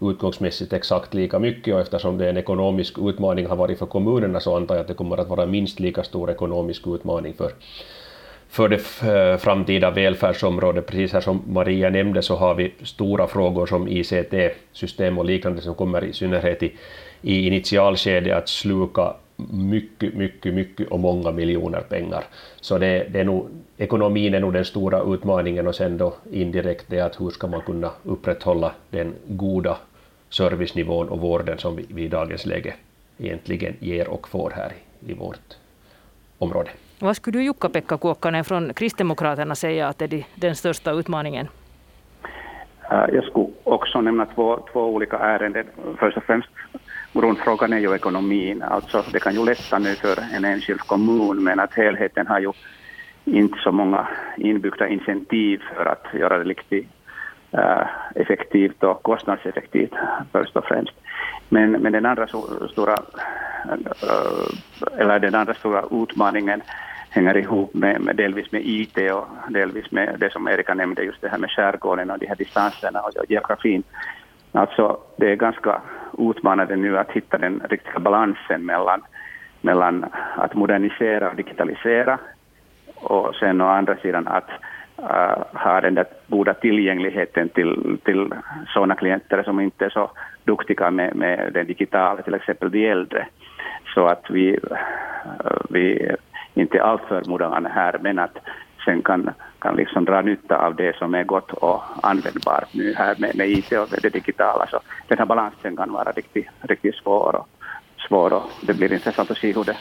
utgångsmässigt 0.01 0.73
exakt 0.73 1.13
lika 1.13 1.39
mycket 1.39 1.73
och 1.73 1.81
eftersom 1.81 2.17
det 2.17 2.25
är 2.25 2.29
en 2.29 2.37
ekonomisk 2.37 2.97
utmaning 2.99 3.45
har 3.45 3.55
varit 3.55 3.79
för 3.79 3.85
kommunerna 3.85 4.39
så 4.39 4.55
antar 4.55 4.75
jag 4.75 4.81
att 4.81 4.87
det 4.87 4.93
kommer 4.93 5.17
att 5.17 5.27
vara 5.27 5.45
minst 5.45 5.79
lika 5.79 6.03
stor 6.03 6.31
ekonomisk 6.31 6.87
utmaning 6.87 7.33
för 7.33 7.51
för 8.49 8.69
det 8.69 9.01
eh, 9.03 9.37
framtida 9.37 9.91
välfärdsområdet. 9.91 10.85
Precis 10.87 11.13
här 11.13 11.21
som 11.21 11.41
Maria 11.47 11.89
nämnde 11.89 12.21
så 12.21 12.35
har 12.35 12.55
vi 12.55 12.73
stora 12.83 13.27
frågor 13.27 13.65
som 13.65 13.87
ICT-system 13.87 15.17
och 15.17 15.25
liknande 15.25 15.61
som 15.61 15.75
kommer 15.75 16.03
i 16.03 16.13
synnerhet 16.13 16.63
i, 16.63 16.73
i 17.21 17.47
initialskedet 17.47 18.33
att 18.33 18.49
sluka 18.49 19.13
mycket, 19.51 20.13
mycket, 20.13 20.53
mycket 20.53 20.87
och 20.87 20.99
många 20.99 21.31
miljoner 21.31 21.81
pengar. 21.81 22.23
Så 22.61 22.77
det, 22.77 23.07
det 23.09 23.19
är 23.19 23.23
nog, 23.23 23.47
ekonomin 23.77 24.33
är 24.33 24.39
nog 24.39 24.53
den 24.53 24.65
stora 24.65 25.13
utmaningen 25.13 25.67
och 25.67 25.75
sen 25.75 25.97
då 25.97 26.13
indirekt 26.31 26.85
det 26.87 26.99
att 26.99 27.21
hur 27.21 27.29
ska 27.29 27.47
man 27.47 27.61
kunna 27.61 27.91
upprätthålla 28.03 28.71
den 28.89 29.13
goda 29.27 29.77
servicenivån 30.29 31.09
och 31.09 31.19
vården 31.19 31.57
som 31.57 31.75
vi, 31.75 31.85
vi 31.89 32.03
i 32.03 32.07
dagens 32.07 32.45
läge 32.45 32.73
egentligen 33.17 33.75
ger 33.79 34.07
och 34.07 34.27
får 34.27 34.53
här 34.55 34.73
i, 34.99 35.11
i 35.11 35.13
vårt 35.13 35.57
område. 36.37 36.69
Vad 36.99 37.15
skulle 37.15 37.37
du 37.37 37.43
Jukka-Pekka 37.43 37.97
Kuokkanen 37.97 38.43
från 38.43 38.73
Kristdemokraterna 38.73 39.55
säga 39.55 39.87
att 39.87 40.01
är 40.01 40.23
den 40.35 40.55
största 40.55 40.91
utmaningen? 40.91 41.47
Äh, 42.91 43.05
jag 43.13 43.23
skulle 43.23 43.47
också 43.63 44.01
nämna 44.01 44.25
två, 44.25 44.59
två 44.71 44.81
olika 44.81 45.17
ärenden. 45.17 45.65
Först 45.99 46.17
och 46.17 46.23
främst 46.23 46.49
grundfrågan 47.13 47.73
är 47.73 47.77
ju 47.77 47.95
ekonomin. 47.95 48.63
Alltså 48.63 49.03
det 49.13 49.19
kan 49.19 49.33
ju 49.33 49.45
lätta 49.45 49.79
nu 49.79 49.95
för 49.95 50.35
en 50.35 50.45
enskild 50.45 50.79
kommun 50.79 51.43
men 51.43 51.59
att 51.59 51.73
helheten 51.73 52.27
har 52.27 52.39
ju 52.39 52.51
inte 53.25 53.57
så 53.59 53.71
många 53.71 54.07
inbyggda 54.37 54.87
incentiv 54.87 55.61
för 55.75 55.85
att 55.85 56.13
göra 56.13 56.37
det 56.37 56.43
riktigt 56.43 56.87
äh, 57.51 57.87
effektivt 58.15 58.83
och 58.83 59.03
kostnadseffektivt 59.03 59.93
först 60.31 60.55
och 60.55 60.65
främst. 60.65 60.93
Men, 61.49 61.71
men 61.71 61.91
den 61.91 62.05
andra 62.05 62.27
stora, 62.71 62.95
äh, 63.69 65.01
eller 65.01 65.19
den 65.19 65.35
andra 65.35 65.53
stora 65.53 65.83
utmaningen 65.91 66.61
hänger 67.09 67.37
ihop 67.37 67.73
med, 67.73 68.01
med, 68.01 68.15
delvis 68.15 68.51
med 68.51 68.61
IT 68.65 68.97
och 69.11 69.27
delvis 69.49 69.91
med 69.91 70.15
det 70.19 70.31
som 70.31 70.47
Erika 70.47 70.73
nämnde, 70.73 71.03
just 71.03 71.21
det 71.21 71.29
här 71.29 71.37
med 71.37 71.49
skärgården 71.49 72.11
och 72.11 72.19
de 72.19 72.27
här 72.27 72.35
distanserna 72.35 72.99
och 72.99 73.11
geografin. 73.29 73.83
Alltså 74.51 74.97
det 75.17 75.31
är 75.31 75.35
ganska 75.35 75.81
utmanande 76.17 76.75
nu 76.75 76.97
att 76.97 77.11
hitta 77.11 77.37
den 77.37 77.61
riktiga 77.69 77.99
balansen 77.99 78.65
mellan, 78.65 79.01
mellan 79.61 80.05
att 80.35 80.53
modernisera 80.53 81.29
och 81.29 81.35
digitalisera 81.35 82.19
och 82.95 83.35
sen 83.35 83.61
å 83.61 83.67
andra 83.67 83.95
sidan 83.95 84.27
att 84.27 84.49
Äh, 84.97 85.03
uh, 85.03 85.43
ha 85.53 85.81
den 85.81 85.95
där 85.95 86.05
goda 86.27 86.53
tillgängligheten 86.53 87.49
till, 87.49 87.97
till 88.05 88.33
sådana 88.73 88.95
klienter 88.95 89.43
som 89.43 89.59
inte 89.59 89.85
är 89.85 89.89
så 89.89 90.11
duktiga 90.43 90.91
med, 90.91 91.15
med 91.15 91.53
det 91.53 91.63
digitala, 91.63 92.21
till 92.21 92.33
exempel 92.33 92.71
de 92.71 92.87
äldre. 92.87 93.27
Så 93.93 94.05
att 94.05 94.29
vi, 94.29 94.53
äh, 94.53 95.57
vi 95.69 96.11
inte 96.53 96.77
är 96.77 96.81
alltför 96.81 97.23
moderna 97.27 97.69
här, 97.69 97.97
men 98.01 98.19
att 98.19 98.37
sen 98.85 99.01
kan, 99.01 99.29
kan 99.59 99.75
liksom 99.75 100.05
dra 100.05 100.21
nytta 100.21 100.57
av 100.57 100.75
det 100.75 100.95
som 100.95 101.15
är 101.15 101.23
gott 101.23 101.51
och 101.51 101.81
användbart 102.03 102.73
nu 102.73 102.93
här 102.93 103.15
med, 103.17 103.35
med 103.35 103.49
IT 103.49 103.71
och 103.71 103.87
det 104.01 104.13
digitala. 104.13 104.67
Så 104.67 104.79
den 105.07 105.17
här 105.17 105.25
balansen 105.25 105.75
kan 105.77 105.91
vara 105.91 106.11
riktigt, 106.11 106.47
riktigt 106.61 106.95
svår, 106.95 107.35
och, 107.35 107.47
svår 108.07 108.33
och 108.33 108.43
det 108.61 108.73
blir 108.73 108.93
intressant 108.93 109.31
att 109.31 109.37
se 109.37 109.53
hur, 109.53 109.63
det, 109.63 109.77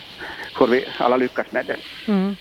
hur 0.58 0.66
vi 0.66 0.84
alla 0.98 1.16
lyckas 1.16 1.52
med 1.52 1.66
det. 1.66 2.12
Mm. 2.12 2.34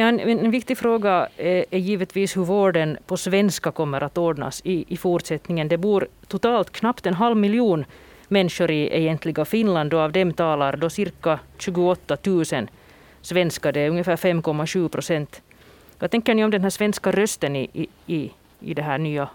Ja, 0.00 0.06
en, 0.06 0.20
en, 0.20 0.50
viktig 0.50 0.78
fråga 0.78 1.28
är, 1.36 1.64
är, 1.70 1.78
givetvis 1.78 2.36
hur 2.36 2.44
vården 2.44 2.98
på 3.06 3.16
svenska 3.16 3.70
kommer 3.70 4.00
att 4.00 4.18
ordnas 4.18 4.60
i, 4.64 4.84
i 4.88 4.96
fortsättningen. 4.96 5.68
Det 5.68 5.78
bor 5.78 6.08
totalt 6.26 6.70
knappt 6.70 7.06
en 7.06 7.14
halv 7.14 7.36
miljon 7.36 7.84
människor 8.28 8.70
i 8.70 8.88
egentliga 8.92 9.44
Finland 9.44 9.94
och 9.94 10.00
av 10.00 10.12
dem 10.12 10.32
talar 10.32 10.76
då 10.76 10.90
cirka 10.90 11.38
28 11.58 12.16
000 12.24 12.44
svenskar. 13.20 13.72
Det 13.72 13.80
är 13.80 13.90
ungefär 13.90 14.16
5,7 14.16 14.88
procent. 14.88 15.42
Vad 15.98 16.10
tänker 16.10 16.34
ni 16.34 16.44
om 16.44 16.50
den 16.50 16.62
här 16.62 16.70
svenska 16.70 17.12
rösten 17.12 17.56
i, 17.56 17.88
i, 18.06 18.30
i 18.60 18.74
det 18.74 18.82
här 18.82 18.98
nya 18.98 19.28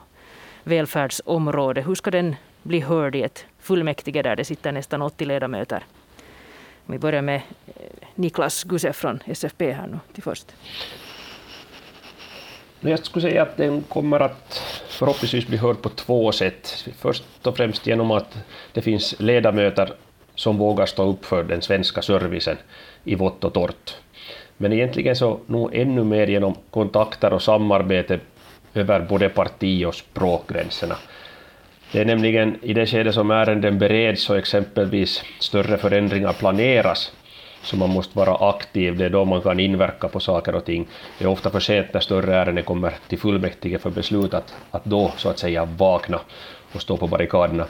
välfärdsområdet? 0.64 1.88
Hur 1.88 1.96
ska 1.96 2.12
den 2.12 2.36
bli 2.64 2.80
hörd 2.80 3.16
i 3.16 3.22
ett 3.22 3.46
fullmäktige 3.60 4.22
där 4.22 4.36
det 4.36 4.46
sitter 4.46 4.72
nästan 4.72 5.02
80 5.02 5.26
ledamöter? 5.26 5.84
Om 6.88 6.92
vi 6.92 7.00
börjar 7.00 7.22
med 7.22 7.42
eh, 7.68 7.74
Niklas 8.16 8.64
Guse 8.64 8.94
från 8.94 9.20
SFP 9.26 9.72
här 9.72 9.88
nu 9.88 10.00
till 10.14 10.24
först. 10.24 10.46
Jag 12.80 13.06
skulle 13.06 13.30
säga 13.30 13.42
att 13.42 13.58
den 13.58 13.82
kommer 13.82 14.20
att 14.20 14.64
förhoppningsvis 14.90 15.48
bli 15.48 15.58
hörd 15.58 15.82
på 15.82 15.90
två 15.90 16.32
sätt. 16.32 16.88
Först 16.98 17.24
och 17.44 17.58
främst 17.58 17.88
genom 17.88 18.12
att 18.12 18.38
det 18.74 18.82
finns 18.82 19.20
ledamöter 19.20 19.94
som 20.36 20.58
vågar 20.58 20.86
stå 20.86 21.10
upp 21.10 21.26
för 21.26 21.44
den 21.44 21.62
svenska 21.62 22.02
servicen 22.02 22.58
i 23.04 23.16
vått 23.16 23.44
och 23.44 23.54
torrt. 23.54 23.96
Men 24.58 24.74
egentligen 24.74 25.16
så 25.16 25.40
nog 25.46 25.76
ännu 25.76 26.04
mer 26.04 26.28
genom 26.28 26.56
kontakter 26.70 27.34
och 27.34 27.42
samarbete 27.42 28.20
över 28.74 29.00
både 29.00 29.30
parti 29.30 29.86
och 29.86 29.96
språkgränserna. 29.96 30.96
Det 31.96 32.02
är 32.02 32.06
nämligen 32.06 32.58
i 32.62 32.74
det 32.74 32.86
skede 32.86 33.14
som 33.14 33.32
ärenden 33.32 33.80
bereds 33.80 34.30
och 34.30 34.38
exempelvis 34.38 35.24
större 35.40 35.78
förändringar 35.78 36.34
planeras 36.34 37.12
så 37.62 37.78
man 37.78 37.90
måste 37.90 38.18
vara 38.18 38.50
aktiv, 38.50 38.98
det 38.98 39.06
är 39.06 39.10
då 39.10 39.26
man 39.26 39.42
kan 39.42 39.60
inverka 39.60 40.08
på 40.08 40.20
saker 40.20 40.56
och 40.56 40.66
ting. 40.66 40.88
Det 41.18 41.26
är 41.26 41.30
ofta 41.30 41.50
för 41.50 41.60
sent 41.60 41.94
när 41.94 42.02
större 42.02 42.36
ärenden 42.36 42.64
kommer 42.64 42.94
till 43.08 43.20
fullmäktige 43.20 43.80
för 43.80 43.90
beslut 43.90 44.34
att, 44.34 44.56
att 44.72 44.86
då 44.86 45.12
så 45.18 45.30
att 45.30 45.40
säga 45.40 45.66
vakna 45.66 46.20
och 46.74 46.82
stå 46.82 46.98
på 46.98 47.08
barrikaderna. 47.08 47.66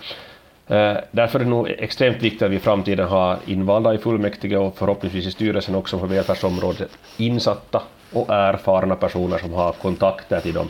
Eh, 0.68 0.98
därför 1.12 1.40
är 1.40 1.44
det 1.44 1.50
nog 1.50 1.70
extremt 1.70 2.24
viktigt 2.24 2.42
att 2.42 2.52
vi 2.52 2.56
i 2.56 2.60
framtiden 2.60 3.08
har 3.08 3.38
invalda 3.46 3.94
i 3.94 3.98
fullmäktige 3.98 4.58
och 4.58 4.78
förhoppningsvis 4.78 5.28
i 5.28 5.32
styrelsen 5.32 5.76
också 5.76 6.00
på 6.00 6.06
välfärdsområdet 6.06 6.98
insatta 7.18 7.82
och 8.14 8.30
erfarna 8.30 8.96
personer 8.96 9.38
som 9.38 9.54
har 9.54 9.72
kontakter 9.72 10.40
till 10.40 10.54
de 10.54 10.70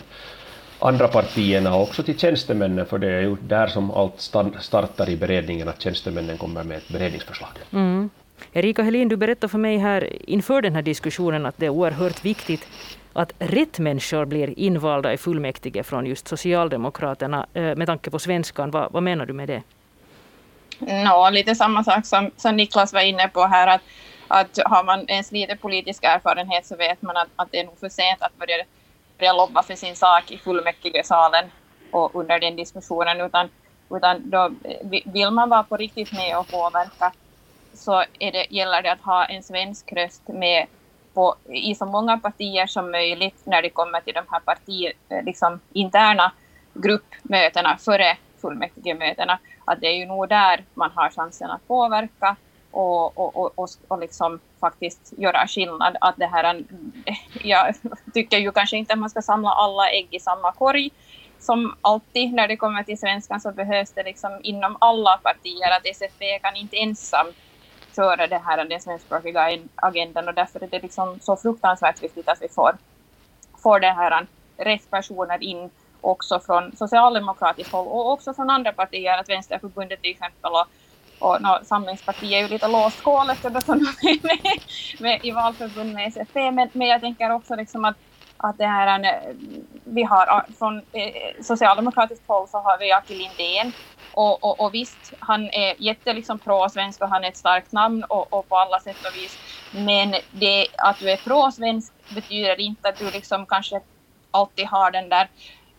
andra 0.79 1.07
partierna 1.07 1.75
och 1.75 1.81
också 1.81 2.03
till 2.03 2.19
tjänstemännen, 2.19 2.85
för 2.85 2.97
det 2.97 3.11
är 3.11 3.21
ju 3.21 3.35
där 3.35 3.67
som 3.67 3.91
allt 3.91 4.31
startar 4.59 5.09
i 5.09 5.17
beredningen, 5.17 5.67
att 5.67 5.81
tjänstemännen 5.81 6.37
kommer 6.37 6.63
med 6.63 6.77
ett 6.77 6.89
beredningsförslag. 6.89 7.49
Mm. 7.71 8.09
Erika 8.53 8.83
Helin, 8.83 9.07
du 9.07 9.15
berättade 9.15 9.51
för 9.51 9.57
mig 9.57 9.77
här 9.77 10.29
inför 10.29 10.61
den 10.61 10.75
här 10.75 10.81
diskussionen 10.81 11.45
att 11.45 11.57
det 11.57 11.65
är 11.65 11.69
oerhört 11.69 12.25
viktigt 12.25 12.67
att 13.13 13.33
rätt 13.39 13.79
människor 13.79 14.25
blir 14.25 14.59
invalda 14.59 15.13
i 15.13 15.17
fullmäktige 15.17 15.83
från 15.83 16.05
just 16.05 16.27
Socialdemokraterna 16.27 17.47
eh, 17.53 17.75
med 17.75 17.87
tanke 17.87 18.11
på 18.11 18.19
svenskan. 18.19 18.71
Vad, 18.71 18.91
vad 18.91 19.03
menar 19.03 19.25
du 19.25 19.33
med 19.33 19.47
det? 19.47 19.63
No, 20.79 21.29
lite 21.29 21.55
samma 21.55 21.83
sak 21.83 22.05
som, 22.05 22.31
som 22.37 22.55
Niklas 22.55 22.93
var 22.93 23.01
inne 23.01 23.27
på 23.27 23.43
här, 23.43 23.67
att, 23.67 23.81
att 24.27 24.59
har 24.65 24.83
man 24.83 25.09
ens 25.09 25.31
lite 25.31 25.55
politisk 25.55 26.03
erfarenhet 26.03 26.65
så 26.65 26.75
vet 26.75 27.01
man 27.01 27.17
att, 27.17 27.27
att 27.35 27.51
det 27.51 27.59
är 27.59 27.65
nog 27.65 27.77
för 27.79 27.89
sent 27.89 28.21
att 28.21 28.37
börja, 28.37 28.63
börja 29.17 29.33
lobba 29.33 29.63
för 29.63 29.75
sin 29.75 29.95
sak 29.95 30.31
i 30.31 30.37
fullmäktigesalen 30.37 31.45
och 31.91 32.15
under 32.15 32.39
den 32.39 32.55
diskussionen, 32.55 33.21
utan, 33.21 33.49
utan 33.89 34.29
då 34.29 34.51
vill 35.05 35.31
man 35.31 35.49
vara 35.49 35.63
på 35.63 35.77
riktigt 35.77 36.13
med 36.13 36.37
och 36.37 36.47
påverka 36.47 37.11
så 37.73 38.03
är 38.19 38.31
det, 38.31 38.45
gäller 38.49 38.81
det 38.81 38.91
att 38.91 39.01
ha 39.01 39.25
en 39.25 39.43
svensk 39.43 39.93
röst 39.93 40.27
med 40.27 40.67
på, 41.13 41.35
i 41.49 41.75
så 41.75 41.85
många 41.85 42.17
partier 42.17 42.67
som 42.67 42.91
möjligt 42.91 43.41
när 43.43 43.61
det 43.61 43.69
kommer 43.69 44.01
till 44.01 44.13
de 44.13 44.23
här 44.29 44.39
parti, 44.39 44.91
eh, 45.09 45.23
liksom, 45.23 45.59
interna 45.73 46.31
gruppmötena 46.73 47.77
före 47.77 48.17
fullmäktigemötena. 48.41 49.39
Att 49.65 49.81
det 49.81 49.87
är 49.87 49.97
ju 49.97 50.05
nog 50.05 50.29
där 50.29 50.63
man 50.73 50.91
har 50.95 51.09
chansen 51.09 51.49
att 51.49 51.67
påverka 51.67 52.35
och, 52.75 53.17
och, 53.17 53.35
och, 53.37 53.51
och, 53.55 53.69
och 53.87 53.99
liksom 53.99 54.39
faktiskt 54.59 55.13
göra 55.17 55.47
skillnad. 55.47 55.97
Att 56.01 56.17
det 56.17 56.25
här, 56.25 56.63
jag 57.43 57.75
tycker 58.13 58.37
ju 58.37 58.51
kanske 58.51 58.77
inte 58.77 58.93
att 58.93 58.99
man 58.99 59.09
ska 59.09 59.21
samla 59.21 59.49
alla 59.49 59.89
ägg 59.89 60.07
i 60.11 60.19
samma 60.19 60.51
korg. 60.51 60.91
Som 61.39 61.75
alltid 61.81 62.33
när 62.33 62.47
det 62.47 62.57
kommer 62.57 62.83
till 62.83 62.97
svenskan 62.97 63.41
så 63.41 63.51
behövs 63.51 63.91
det 63.91 64.03
liksom 64.03 64.39
inom 64.43 64.77
alla 64.79 65.17
partier 65.17 65.71
att 65.77 65.85
SFP 65.85 66.39
kan 66.39 66.55
inte 66.55 66.77
ensam 66.77 67.27
köra 67.95 68.27
det 68.27 68.37
här, 68.37 68.65
den 68.65 68.81
svenskspråkiga 68.81 69.59
agendan 69.75 70.27
och 70.27 70.33
därför 70.33 70.63
är 70.63 70.67
det 70.67 70.81
liksom 70.81 71.19
så 71.19 71.35
fruktansvärt 71.35 72.03
viktigt 72.03 72.29
att 72.29 72.41
vi 72.41 72.47
får, 72.47 72.77
får 73.63 73.79
det 73.79 73.91
här 73.91 74.27
rätt 74.57 74.89
personer 74.89 75.43
in 75.43 75.69
också 76.01 76.39
från 76.39 76.75
socialdemokratiskt 76.75 77.71
håll 77.71 77.87
och 77.87 78.11
också 78.11 78.33
från 78.33 78.49
andra 78.49 78.73
partier, 78.73 79.17
att 79.17 79.29
Vänsterförbundet 79.29 80.01
till 80.01 80.11
exempel 80.11 80.51
och, 80.51 80.67
och 81.19 81.41
no, 81.41 81.59
Samlingspartiet 81.63 82.33
är 82.33 82.41
ju 82.41 82.47
lite 82.47 82.67
låst 82.67 83.03
kål 83.03 83.29
eftersom 83.29 83.79
de 84.01 84.09
är 84.09 84.23
med, 84.23 84.61
med, 84.99 85.25
i 85.25 85.31
valförbundet 85.31 85.95
med 85.95 86.07
SFP, 86.07 86.51
men, 86.51 86.69
men 86.73 86.87
jag 86.87 87.01
tänker 87.01 87.31
också 87.31 87.55
liksom 87.55 87.85
att 87.85 87.95
att 88.37 88.57
det 88.57 88.65
här, 88.65 89.03
eh, 89.03 89.35
vi 89.83 90.03
har 90.03 90.27
eh, 90.27 90.55
från 90.59 90.77
eh, 90.77 91.41
socialdemokratiskt 91.41 92.27
håll 92.27 92.47
så 92.47 92.57
har 92.57 92.77
vi 92.77 92.91
Aki 92.91 93.15
Lindén 93.15 93.71
och, 94.13 94.43
och, 94.43 94.59
och, 94.59 94.73
visst, 94.73 95.13
han 95.19 95.49
är 95.49 95.75
jätte 95.77 96.13
liksom 96.13 96.39
pro-svensk 96.39 97.01
och 97.01 97.09
han 97.09 97.23
är 97.23 97.27
ett 97.27 97.37
starkt 97.37 97.71
namn 97.71 98.03
och, 98.03 98.33
och, 98.33 98.49
på 98.49 98.57
alla 98.57 98.79
sätt 98.79 99.05
och 99.05 99.15
vis. 99.15 99.37
Men 99.71 100.15
det, 100.31 100.67
att 100.77 100.99
du 100.99 101.11
är 101.11 101.17
pro-svensk 101.17 101.93
betyder 102.09 102.59
inte 102.59 102.89
att 102.89 102.97
du 102.97 103.11
liksom 103.11 103.45
kanske 103.45 103.81
alltid 104.31 104.65
har 104.65 104.91
den 104.91 105.09
där 105.09 105.29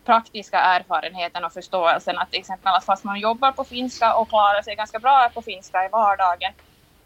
praktiska 0.07 0.59
erfarenheten 0.59 1.45
och 1.45 1.53
förståelsen 1.53 2.17
att 2.17 2.31
till 2.31 2.39
exempel 2.39 2.73
att 2.73 2.85
fast 2.85 3.03
man 3.03 3.19
jobbar 3.19 3.51
på 3.51 3.63
finska 3.63 4.15
och 4.15 4.29
klarar 4.29 4.61
sig 4.61 4.75
ganska 4.75 4.99
bra 4.99 5.29
på 5.33 5.41
finska 5.41 5.85
i 5.85 5.89
vardagen 5.89 6.53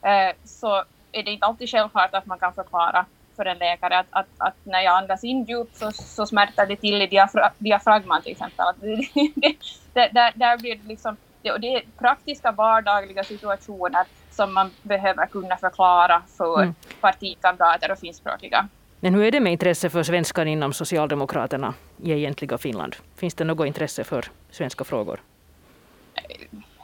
eh, 0.01 0.36
så 0.43 0.84
är 1.12 1.24
det 1.24 1.31
inte 1.31 1.46
alltid 1.46 1.70
självklart 1.70 2.13
att 2.13 2.25
man 2.25 2.39
kan 2.39 2.53
förklara 2.53 3.05
för 3.36 3.46
en 3.46 3.58
läkare 3.58 4.00
att, 4.00 4.05
att, 4.10 4.27
att 4.38 4.55
när 4.63 4.81
jag 4.81 4.98
andas 4.98 5.24
in 5.24 5.43
djupt 5.43 5.77
så, 5.77 5.91
så 5.91 6.25
smärtar 6.25 6.65
det 6.65 6.75
till 6.75 7.01
i 7.01 7.08
diafra, 7.08 7.51
diafragman 7.58 8.22
till 8.22 8.31
exempel. 8.31 8.67
Att 8.67 8.79
det, 8.81 9.55
det, 9.93 10.10
där, 10.13 10.31
där 10.36 10.58
blir 10.58 10.75
det 10.75 10.88
liksom, 10.88 11.17
det, 11.41 11.58
det 11.58 11.75
är 11.75 11.84
praktiska 11.98 12.51
vardagliga 12.51 13.24
situationer 13.24 14.05
som 14.31 14.53
man 14.53 14.72
behöver 14.81 15.25
kunna 15.25 15.58
förklara 15.58 16.22
för 16.38 16.62
mm. 16.62 16.75
partikamrater 17.01 17.91
och 17.91 18.00
finskspråkiga. 18.00 18.67
Men 19.03 19.13
hur 19.13 19.24
är 19.24 19.31
det 19.31 19.39
med 19.39 19.53
intresse 19.53 19.89
för 19.89 20.03
svenskan 20.03 20.48
inom 20.48 20.74
Socialdemokraterna 20.74 21.74
i 22.03 22.12
egentliga 22.12 22.58
Finland? 22.58 22.96
Finns 23.15 23.34
det 23.34 23.43
något 23.43 23.67
intresse 23.67 24.03
för 24.03 24.25
svenska 24.51 24.84
frågor? 24.84 25.22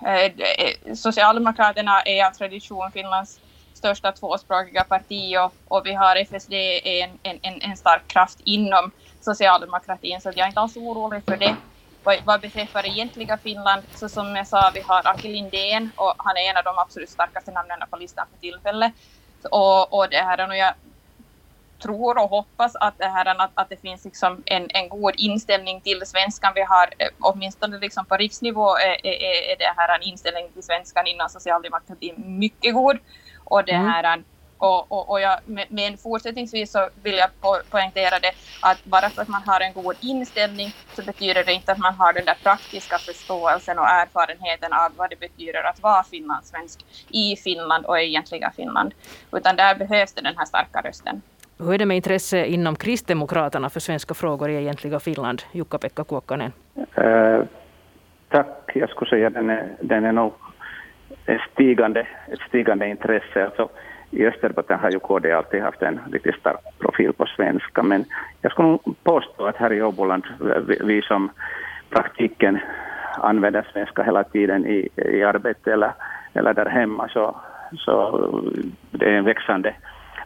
Eh, 0.05 0.23
eh, 0.23 0.93
socialdemokraterna 0.95 2.01
är 2.01 2.25
av 2.25 2.31
tradition 2.31 2.91
Finlands 2.91 3.39
största 3.73 4.11
tvåspråkiga 4.11 4.83
parti 4.83 5.37
och, 5.37 5.53
och 5.77 5.85
vi 5.85 5.93
har 5.93 6.15
FSD 6.15 6.53
en, 6.83 7.09
en, 7.23 7.61
en 7.61 7.77
stark 7.77 8.07
kraft 8.07 8.39
inom 8.43 8.91
socialdemokratin 9.21 10.21
så 10.21 10.29
jag 10.29 10.39
är 10.39 10.47
inte 10.47 10.59
alls 10.59 10.77
orolig 10.77 11.23
för 11.23 11.37
det. 11.37 11.55
Vad, 12.03 12.17
vad 12.25 12.41
beträffar 12.41 12.85
egentliga 12.85 13.37
Finland 13.37 13.83
så 13.95 14.09
som 14.09 14.35
jag 14.35 14.47
sa 14.47 14.71
vi 14.73 14.81
har 14.81 15.07
Aki 15.07 15.27
Lindén 15.27 15.89
och 15.95 16.13
han 16.17 16.37
är 16.37 16.49
en 16.49 16.57
av 16.57 16.63
de 16.63 16.77
absolut 16.77 17.09
starkaste 17.09 17.51
namnen 17.51 17.79
på 17.89 17.97
listan 17.97 18.25
för 18.31 18.39
tillfället. 18.39 18.93
Och, 19.51 19.93
och 19.93 20.09
det 20.09 20.17
här, 20.17 20.47
och 20.47 20.55
jag 20.55 20.73
tror 21.79 22.17
och 22.17 22.29
hoppas 22.29 22.75
att 22.75 22.97
det, 22.97 23.07
här, 23.07 23.41
att, 23.41 23.51
att 23.53 23.69
det 23.69 23.81
finns 23.81 24.05
liksom 24.05 24.43
en, 24.45 24.67
en 24.69 24.89
god 24.89 25.13
inställning 25.17 25.81
till 25.81 26.01
svenskan. 26.05 26.51
Vi 26.55 26.61
har 26.61 26.87
eh, 26.97 27.07
åtminstone 27.19 27.79
liksom 27.79 28.05
på 28.05 28.17
riksnivå 28.17 28.77
är, 28.77 29.07
är, 29.07 29.51
är 29.51 29.57
det 29.57 29.73
här 29.77 29.95
en 29.95 30.01
inställning 30.01 30.49
till 30.53 30.63
svenskan 30.63 31.07
inom 31.07 31.29
socialdemokratin 31.29 32.15
mycket 32.17 32.73
god. 32.73 32.97
Och 33.43 33.63
det 33.65 33.71
mm. 33.71 33.87
här, 33.87 34.23
Och, 34.59 34.91
och, 34.91 35.09
och 35.09 35.21
jag, 35.21 35.39
men 35.69 35.97
fortsättningsvis 35.97 36.71
så 36.71 36.89
vill 37.03 37.17
jag 37.17 37.29
po 37.41 37.57
poängtera 37.69 38.19
det 38.19 38.31
att 38.61 38.85
bara 38.85 39.09
för 39.09 39.21
att 39.21 39.27
man 39.27 39.43
har 39.45 39.61
en 39.61 39.73
god 39.73 39.95
inställning 40.01 40.73
så 40.95 41.03
betyder 41.03 41.43
det 41.43 41.53
inte 41.53 41.71
att 41.71 41.77
man 41.77 41.93
har 41.93 42.13
den 42.13 42.25
där 42.25 42.37
praktiska 42.43 42.97
förståelsen 42.97 43.79
och 43.79 43.87
erfarenheten 43.87 44.73
av 44.73 44.91
vad 44.95 45.09
det 45.09 45.19
betyder 45.19 45.63
att 45.63 45.79
vara 45.81 46.03
finlandssvensk 46.03 46.85
i 47.09 47.35
Finland 47.35 47.85
och 47.85 47.99
i 47.99 48.03
egentliga 48.03 48.51
Finland. 48.55 48.93
Utan 49.31 49.55
där 49.55 49.75
behövs 49.75 50.13
det 50.13 50.21
den 50.21 50.37
här 50.37 50.45
starka 50.45 50.81
rösten. 50.81 51.21
Hur 51.59 51.73
är 51.73 51.77
det 51.77 51.85
med 51.85 51.97
intresse 51.97 52.45
inom 52.45 52.75
Kristdemokraterna 52.75 53.69
för 53.69 53.79
svenska 53.79 54.13
frågor 54.13 54.49
i 54.49 54.55
egentliga 54.55 54.99
Finland? 54.99 55.41
Jukka-Pekka 55.51 56.03
Kuokkanen. 56.03 56.51
Uh, 56.77 57.43
tack. 58.29 58.71
Jag 58.73 58.89
skulle 58.89 59.09
säga 59.09 59.29
den 59.29 59.49
är, 59.49 59.67
den 59.81 60.05
är 60.05 60.11
nog 60.11 60.33
en 61.25 61.39
stigande, 61.53 62.07
ett 62.27 62.39
stigande 62.47 62.87
intresse. 62.87 63.45
Alltså, 63.45 63.69
I 64.11 64.25
Österbotten 64.25 64.79
har 64.79 64.91
ju 64.91 64.99
KD 64.99 65.31
alltid 65.31 65.61
haft 65.61 65.81
en 65.81 65.99
riktigt 66.11 66.35
stark 66.35 66.59
profil 66.79 67.13
på 67.13 67.25
svenska, 67.25 67.83
men 67.83 68.05
jag 68.41 68.51
skulle 68.51 68.77
påstå 69.03 69.45
att 69.45 69.55
här 69.55 69.73
i 69.73 69.81
Åboland, 69.81 70.23
eh, 70.41 70.77
vi 70.85 71.01
som 71.01 71.29
praktiken 71.89 72.59
använder 73.17 73.67
svenska 73.73 74.03
hela 74.03 74.23
tiden 74.23 74.65
i, 74.65 74.89
i 74.95 75.23
arbetet 75.23 75.67
eller, 75.67 75.91
eller 76.33 76.53
där 76.53 76.65
hemma, 76.65 77.07
så, 77.09 77.35
så 77.77 78.29
det 78.91 79.05
är 79.05 79.17
en 79.17 79.25
växande 79.25 79.75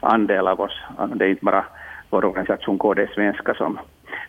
andel 0.01 0.47
av 0.47 0.61
oss. 0.61 0.81
Det 1.15 1.25
är 1.25 1.29
inte 1.29 1.45
bara 1.45 1.65
vår 2.09 2.25
organisation 2.25 2.77
KD 2.77 3.07
Svenska 3.15 3.53
som, 3.53 3.79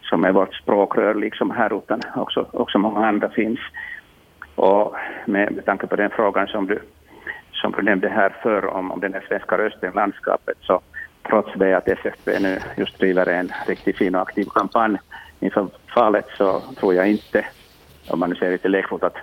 som 0.02 0.24
är 0.24 0.32
vårt 0.32 0.54
språkrör 0.54 1.14
liksom 1.14 1.50
här, 1.50 1.78
utan 1.78 2.00
också, 2.16 2.46
också 2.50 2.78
många 2.78 3.06
andra 3.06 3.28
finns. 3.28 3.60
Och 4.54 4.94
med, 5.26 5.52
med 5.52 5.64
tanke 5.64 5.86
på 5.86 5.96
den 5.96 6.10
frågan 6.10 6.46
som 6.46 6.66
du, 6.66 6.78
som 7.52 7.72
du 7.72 7.82
nämnde 7.82 8.08
här 8.08 8.36
för 8.42 8.66
om, 8.66 8.92
om 8.92 9.00
den 9.00 9.14
svenska 9.28 9.58
rösten 9.58 9.92
i 9.92 9.94
landskapet, 9.94 10.56
så 10.60 10.80
trots 11.28 11.52
det 11.54 11.74
att 11.74 11.88
SFP 11.88 12.38
nu 12.40 12.58
just 12.76 12.98
driver 12.98 13.26
en 13.26 13.50
riktigt 13.66 13.96
fin 13.96 14.14
och 14.14 14.22
aktiv 14.22 14.44
kampanj 14.44 14.98
inför 15.40 15.66
valet 15.96 16.26
så 16.36 16.60
tror 16.60 16.94
jag 16.94 17.10
inte, 17.10 17.44
om 18.10 18.20
man 18.20 18.30
nu 18.30 18.36
säger 18.36 18.52
lite 18.52 18.68
lekfullt, 18.68 19.02
att 19.02 19.16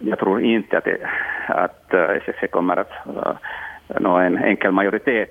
jag 0.00 0.18
tror 0.18 0.42
inte 0.42 0.78
att, 0.78 0.84
det, 0.84 0.98
att 1.48 1.94
eh, 1.94 2.10
SFP 2.10 2.46
kommer 2.46 2.76
att 2.76 2.92
uh, 3.06 3.32
nå 4.00 4.16
en 4.16 4.38
enkel 4.38 4.72
majoritet 4.72 5.30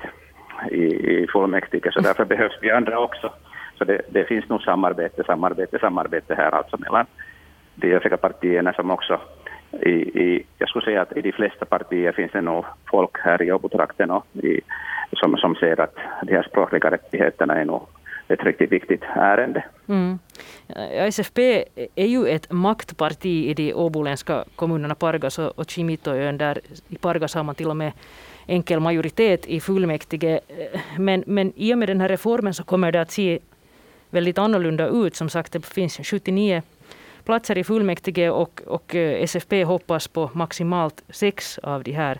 i, 0.71 0.83
i 1.23 1.27
fullmäktige, 1.27 1.91
så 1.91 1.99
därför 1.99 2.25
behövs 2.25 2.57
vi 2.61 2.71
andra 2.71 2.99
också. 2.99 3.33
Så 3.77 3.83
det, 3.83 4.01
det 4.09 4.23
finns 4.23 4.49
nog 4.49 4.61
samarbete, 4.61 5.23
samarbete, 5.23 5.79
samarbete 5.79 6.35
här 6.35 6.51
alltså 6.51 6.77
mellan 6.77 7.05
de 7.75 7.93
övriga 7.93 8.17
partierna 8.17 8.73
som 8.73 8.91
också 8.91 9.21
i, 9.71 9.89
i, 9.89 10.45
jag 10.57 10.69
skulle 10.69 10.85
säga 10.85 11.01
att 11.01 11.17
i 11.17 11.21
de 11.21 11.31
flesta 11.31 11.65
partier 11.65 12.11
finns 12.11 12.31
det 12.31 12.41
nog 12.41 12.65
folk 12.91 13.17
här 13.19 13.41
i 13.41 13.51
Åbotrakten 13.51 14.21
som, 15.11 15.37
som 15.37 15.55
ser 15.55 15.79
att 15.79 15.95
de 16.23 16.33
här 16.33 16.43
språkliga 16.43 16.91
rättigheterna 16.91 17.55
är 17.55 17.65
nog 17.65 17.87
ett 18.27 18.43
riktigt 18.43 18.71
viktigt 18.71 19.03
ärende. 19.15 19.63
Mm. 19.87 20.19
SFP 21.09 21.65
är 21.95 22.05
ju 22.05 22.27
ett 22.27 22.51
maktparti 22.51 23.45
i 23.45 23.53
de 23.53 23.73
åboländska 23.73 24.43
kommunerna 24.55 24.95
Pargas 24.95 25.39
och 25.39 25.69
Kimitoön. 25.69 26.37
Där 26.37 26.59
I 26.89 26.95
Pargas 26.95 27.35
har 27.35 27.43
man 27.43 27.55
till 27.55 27.69
och 27.69 27.77
med 27.77 27.91
enkel 28.47 28.79
majoritet 28.79 29.45
i 29.45 29.59
fullmäktige. 29.59 30.39
Eh, 30.47 30.79
men, 30.97 31.23
men 31.27 31.53
i 31.55 31.73
och 31.73 31.77
med 31.77 31.89
den 31.89 32.01
här 32.01 32.09
reformen 32.09 32.53
så 32.53 32.63
kommer 32.63 32.91
det 32.91 33.01
att 33.01 33.11
se 33.11 33.39
väldigt 34.09 34.37
annorlunda 34.37 34.87
ut. 34.87 35.15
Som 35.15 35.29
sagt, 35.29 35.53
det 35.53 35.65
finns 35.65 35.97
79 36.03 36.61
platser 37.23 37.57
i 37.57 37.63
fullmäktige 37.63 38.29
och, 38.29 38.61
och 38.65 38.95
eh, 38.95 39.23
SFP 39.23 39.63
hoppas 39.63 40.07
på 40.07 40.29
maximalt 40.33 41.03
sex 41.09 41.57
av 41.57 41.83
de 41.83 41.91
här 41.91 42.19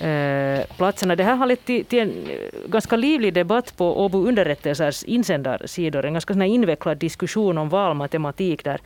eh, 0.00 0.66
platserna. 0.76 1.16
Det 1.16 1.24
här 1.24 1.34
har 1.34 1.46
lett 1.46 1.64
till, 1.64 1.84
till, 1.84 1.98
en 1.98 2.10
eh, 2.10 2.70
ganska 2.70 2.96
livlig 2.96 3.34
debatt 3.34 3.76
på 3.76 4.04
Åbo 4.04 4.18
underrättelsers 4.28 5.02
insändarsidor. 5.04 6.04
En 6.04 6.12
ganska 6.12 6.44
invecklad 6.44 6.98
diskussion 6.98 7.58
om 7.58 7.68
valmatematik 7.68 8.64
där 8.64 8.80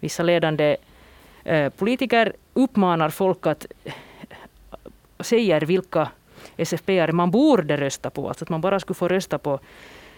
vissa 0.00 0.22
ledande 0.22 0.76
eh, 1.44 1.68
politiker 1.68 2.32
uppmanar 2.54 3.10
folk 3.10 3.46
att 3.46 3.66
säger 5.22 5.60
vilka 5.60 6.08
SFP-are 6.56 7.12
man 7.12 7.30
borde 7.30 7.76
rösta 7.76 8.10
på. 8.10 8.28
Alltså 8.28 8.44
att 8.44 8.48
man 8.48 8.60
bara 8.60 8.80
skulle 8.80 8.94
få 8.94 9.08
rösta 9.08 9.38
på 9.38 9.60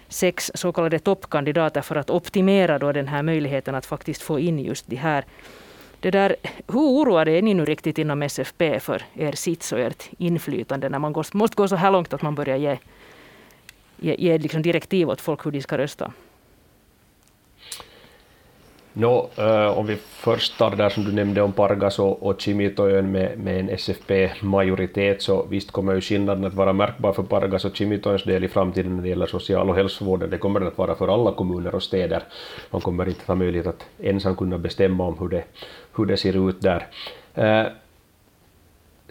sex 0.09 0.51
så 0.55 0.73
kallade 0.73 0.99
toppkandidater 0.99 1.81
för 1.81 1.97
att 1.97 2.11
optimera 2.11 2.79
då 2.79 2.93
den 2.93 3.09
här 3.09 3.23
möjligheten 3.23 3.75
att 3.75 3.87
faktiskt 3.87 4.23
få 4.23 4.39
in 4.39 4.59
just 4.59 4.87
de 4.87 4.97
här. 4.97 5.25
Det 6.01 6.11
där, 6.11 6.37
hur 6.69 6.81
oroade 6.81 7.31
är 7.31 7.43
ni 7.43 7.55
nu 7.55 7.65
riktigt 7.65 7.99
inom 7.99 8.23
SFP 8.23 8.81
för 8.81 9.03
er 9.15 9.33
sits 9.33 9.73
och 9.73 9.81
ert 9.81 10.05
inflytande 10.19 10.89
när 10.89 10.99
man 10.99 11.15
måste 11.33 11.57
gå 11.57 11.69
så 11.69 11.77
här 11.77 11.91
långt 11.91 12.13
att 12.13 12.23
man 12.23 12.35
börjar 12.35 12.57
ge, 12.57 12.79
ge, 13.97 14.15
ge 14.19 14.39
liksom 14.39 14.63
direktiv 14.63 15.11
åt 15.11 15.21
folk 15.21 15.47
hur 15.47 15.51
de 15.51 15.63
ska 15.63 15.79
rösta? 15.79 16.13
No, 18.97 19.31
uh, 19.39 19.79
om 19.79 19.87
vi 19.87 19.97
först 19.97 20.59
tar 20.59 20.71
det 20.71 20.77
där 20.77 20.89
som 20.89 21.05
du 21.05 21.13
nämnde 21.13 21.43
om 21.43 21.53
Pargas 21.53 21.99
och, 21.99 22.23
och 22.23 22.41
Chimitoön 22.41 23.13
med, 23.13 23.39
med 23.39 23.61
en 23.61 23.71
SFP-majoritet, 23.71 25.23
så 25.23 25.47
visst 25.51 25.71
kommer 25.71 25.95
ju 25.95 26.01
skillnaden 26.01 26.45
att 26.45 26.55
vara 26.55 26.73
märkbar 26.73 27.13
för 27.13 27.23
Pargas 27.23 27.65
och 27.65 27.77
Chimitoöns 27.77 28.25
del 28.25 28.45
i 28.45 28.49
framtiden 28.49 28.97
när 28.97 29.03
det 29.03 29.09
gäller 29.09 29.27
social 29.27 29.71
och 29.71 29.77
hälsovården. 29.77 30.31
Det 30.31 30.39
kommer 30.39 30.61
den 30.61 30.69
att 30.69 30.79
vara 30.79 30.95
för 30.95 31.09
alla 31.09 31.33
kommuner 31.33 31.75
och 31.75 31.83
städer. 31.83 32.23
Man 32.71 32.81
kommer 32.81 33.09
inte 33.09 33.21
ha 33.27 33.35
möjlighet 33.35 33.67
att 33.67 33.87
ensam 33.99 34.37
kunna 34.37 34.59
bestämma 34.59 35.05
om 35.05 35.19
hur 35.19 35.29
det, 35.29 35.45
hur 35.97 36.07
det 36.07 36.17
ser 36.17 36.49
ut 36.49 36.61
där. 36.61 36.87
Uh, 37.39 37.73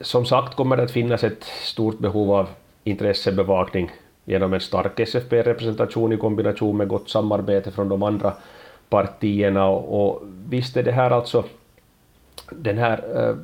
som 0.02 0.26
sagt 0.26 0.56
kommer 0.56 0.78
det 0.78 0.84
att 0.84 0.92
finnas 0.92 1.24
ett 1.24 1.44
stort 1.44 2.00
behov 2.00 2.32
av 2.32 2.50
intressebevakning 2.84 3.92
genom 4.26 4.54
en 4.54 4.60
stark 4.60 5.00
SFP-representation 5.00 6.14
i 6.14 6.18
kombination 6.18 6.78
med 6.78 6.88
gott 6.88 7.10
samarbete 7.10 7.72
från 7.72 7.90
de 7.90 8.04
andra 8.04 8.34
partierna 8.94 9.66
och, 9.66 9.84
och 10.00 10.22
visst 10.50 10.78
är 10.78 10.84
det 10.84 10.92
här 10.92 11.12
alltså 11.12 11.44
den 12.50 12.78
här 12.78 12.98
eh, 13.16 13.36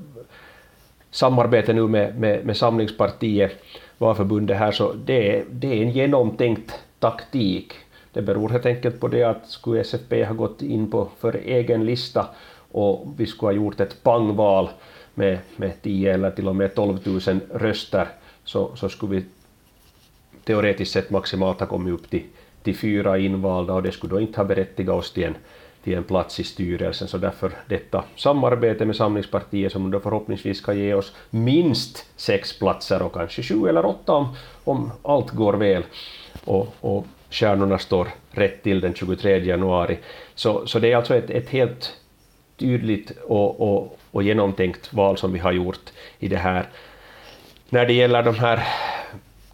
samarbetet 1.12 1.76
nu 1.76 1.88
med, 1.88 2.20
med, 2.20 2.46
med 2.46 2.58
Samlingspartiet, 2.58 3.52
valförbundet 3.98 4.58
här, 4.58 4.72
så 4.72 4.94
det 4.94 5.38
är, 5.38 5.46
det 5.50 5.68
är 5.68 5.82
en 5.82 5.92
genomtänkt 5.92 6.80
taktik. 7.00 7.74
Det 8.14 8.22
beror 8.22 8.50
helt 8.50 8.66
enkelt 8.66 9.00
på 9.00 9.08
det 9.08 9.24
att 9.24 9.50
skulle 9.50 9.82
SFP 9.82 10.26
ha 10.26 10.34
gått 10.34 10.62
in 10.62 10.92
på 10.92 11.10
för 11.20 11.36
egen 11.46 11.86
lista 11.86 12.26
och 12.72 13.08
vi 13.18 13.26
skulle 13.26 13.48
ha 13.48 13.54
gjort 13.54 13.80
ett 13.80 14.04
pangval 14.04 14.70
med, 15.14 15.38
med 15.56 15.82
10 15.82 16.14
eller 16.14 16.32
till 16.32 16.48
och 16.48 16.56
med 16.56 16.76
12 16.76 17.00
000 17.04 17.40
röster 17.54 18.08
så, 18.44 18.76
så 18.76 18.90
skulle 18.90 19.16
vi 19.16 19.26
teoretiskt 20.44 20.94
sett 20.94 21.10
maximalt 21.10 21.60
ha 21.60 21.68
kommit 21.68 21.94
upp 21.94 22.10
till 22.10 22.24
till 22.70 22.78
fyra 22.78 23.18
invalda 23.18 23.74
och 23.74 23.84
det 23.84 23.92
skulle 23.92 24.14
då 24.14 24.22
inte 24.22 24.40
ha 24.40 24.46
berättigat 24.46 24.96
oss 24.96 25.14
till 25.14 25.24
en, 25.24 25.36
till 25.84 25.94
en 25.94 26.04
plats 26.04 26.40
i 26.40 26.44
styrelsen. 26.44 27.08
Så 27.08 27.18
därför 27.18 27.52
detta 27.68 28.04
samarbete 28.16 28.86
med 28.86 28.96
Samlingspartiet 28.96 29.72
som 29.72 29.92
då 29.92 30.00
förhoppningsvis 30.00 30.58
ska 30.58 30.74
ge 30.74 30.94
oss 30.94 31.14
minst 31.30 32.06
sex 32.16 32.60
platser 32.60 33.02
och 33.02 33.14
kanske 33.14 33.44
sju 33.44 33.68
eller 33.68 33.86
åtta 33.86 34.14
om, 34.14 34.36
om 34.64 34.92
allt 35.04 35.32
går 35.32 35.54
väl 35.54 35.84
och, 36.46 36.76
och 36.82 37.06
stjärnorna 37.30 37.78
står 37.80 38.08
rätt 38.32 38.64
till 38.64 38.82
den 38.82 38.94
23 38.94 39.38
januari. 39.38 39.98
Så, 40.36 40.68
så 40.68 40.80
det 40.80 40.92
är 40.92 40.96
alltså 40.96 41.16
ett, 41.16 41.30
ett 41.30 41.50
helt 41.50 41.94
tydligt 42.58 43.12
och, 43.28 43.62
och, 43.62 44.00
och 44.12 44.24
genomtänkt 44.24 44.94
val 44.94 45.18
som 45.18 45.34
vi 45.34 45.40
har 45.40 45.52
gjort 45.52 45.90
i 46.20 46.28
det 46.28 46.38
här. 46.38 46.66
När 47.70 47.86
det 47.86 47.94
gäller 47.94 48.24
de 48.24 48.36
här 48.36 48.68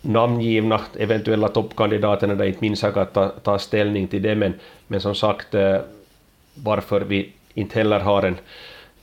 namngivna 0.06 0.82
eventuella 0.98 1.48
toppkandidaterna 1.48 2.36
där 2.36 2.46
inte 2.46 2.62
minst 2.62 2.84
har 2.84 3.06
ta, 3.06 3.30
ta 3.30 3.60
ställning 3.60 4.08
till 4.08 4.22
det, 4.22 4.36
men, 4.36 4.54
men 4.88 5.02
som 5.02 5.16
sagt 5.16 5.54
eh, 5.54 5.78
varför 6.54 7.02
vi 7.02 7.34
inte 7.54 7.80
heller 7.80 8.00
har 8.00 8.24
en 8.24 8.38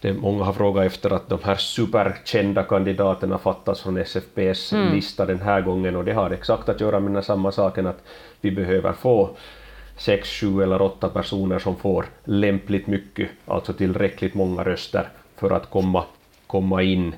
det 0.03 0.12
många 0.12 0.45
har 0.45 0.53
frågat 0.53 0.87
efter 0.87 1.11
att 1.11 1.29
de 1.29 1.38
här 1.45 1.57
superkända 1.57 2.62
kandidaterna 2.62 3.38
fattas 3.38 3.81
från 3.81 3.97
SFPs 3.97 4.73
mm. 4.73 4.95
lista 4.95 5.27
den 5.27 5.41
här 5.41 5.61
gången 5.61 5.97
och 5.97 6.05
det 6.05 6.12
har 6.12 6.31
exakt 6.31 6.69
att 6.69 6.81
göra 6.81 7.01
med 7.01 7.12
den 7.12 7.23
samma 7.23 7.53
saken 7.53 7.87
att 7.87 8.03
vi 8.41 8.51
behöver 8.51 8.93
få 8.93 9.31
sex, 9.97 10.29
sju 10.29 10.62
eller 10.62 10.83
åtta 10.83 11.09
personer 11.09 11.59
som 11.59 11.77
får 11.77 12.07
lämpligt 12.25 12.87
mycket, 12.87 13.31
alltså 13.47 13.73
tillräckligt 13.73 14.35
många 14.35 14.65
röster 14.65 15.09
för 15.37 15.51
att 15.51 15.71
komma, 15.71 16.05
komma 16.47 16.83
in 16.83 17.15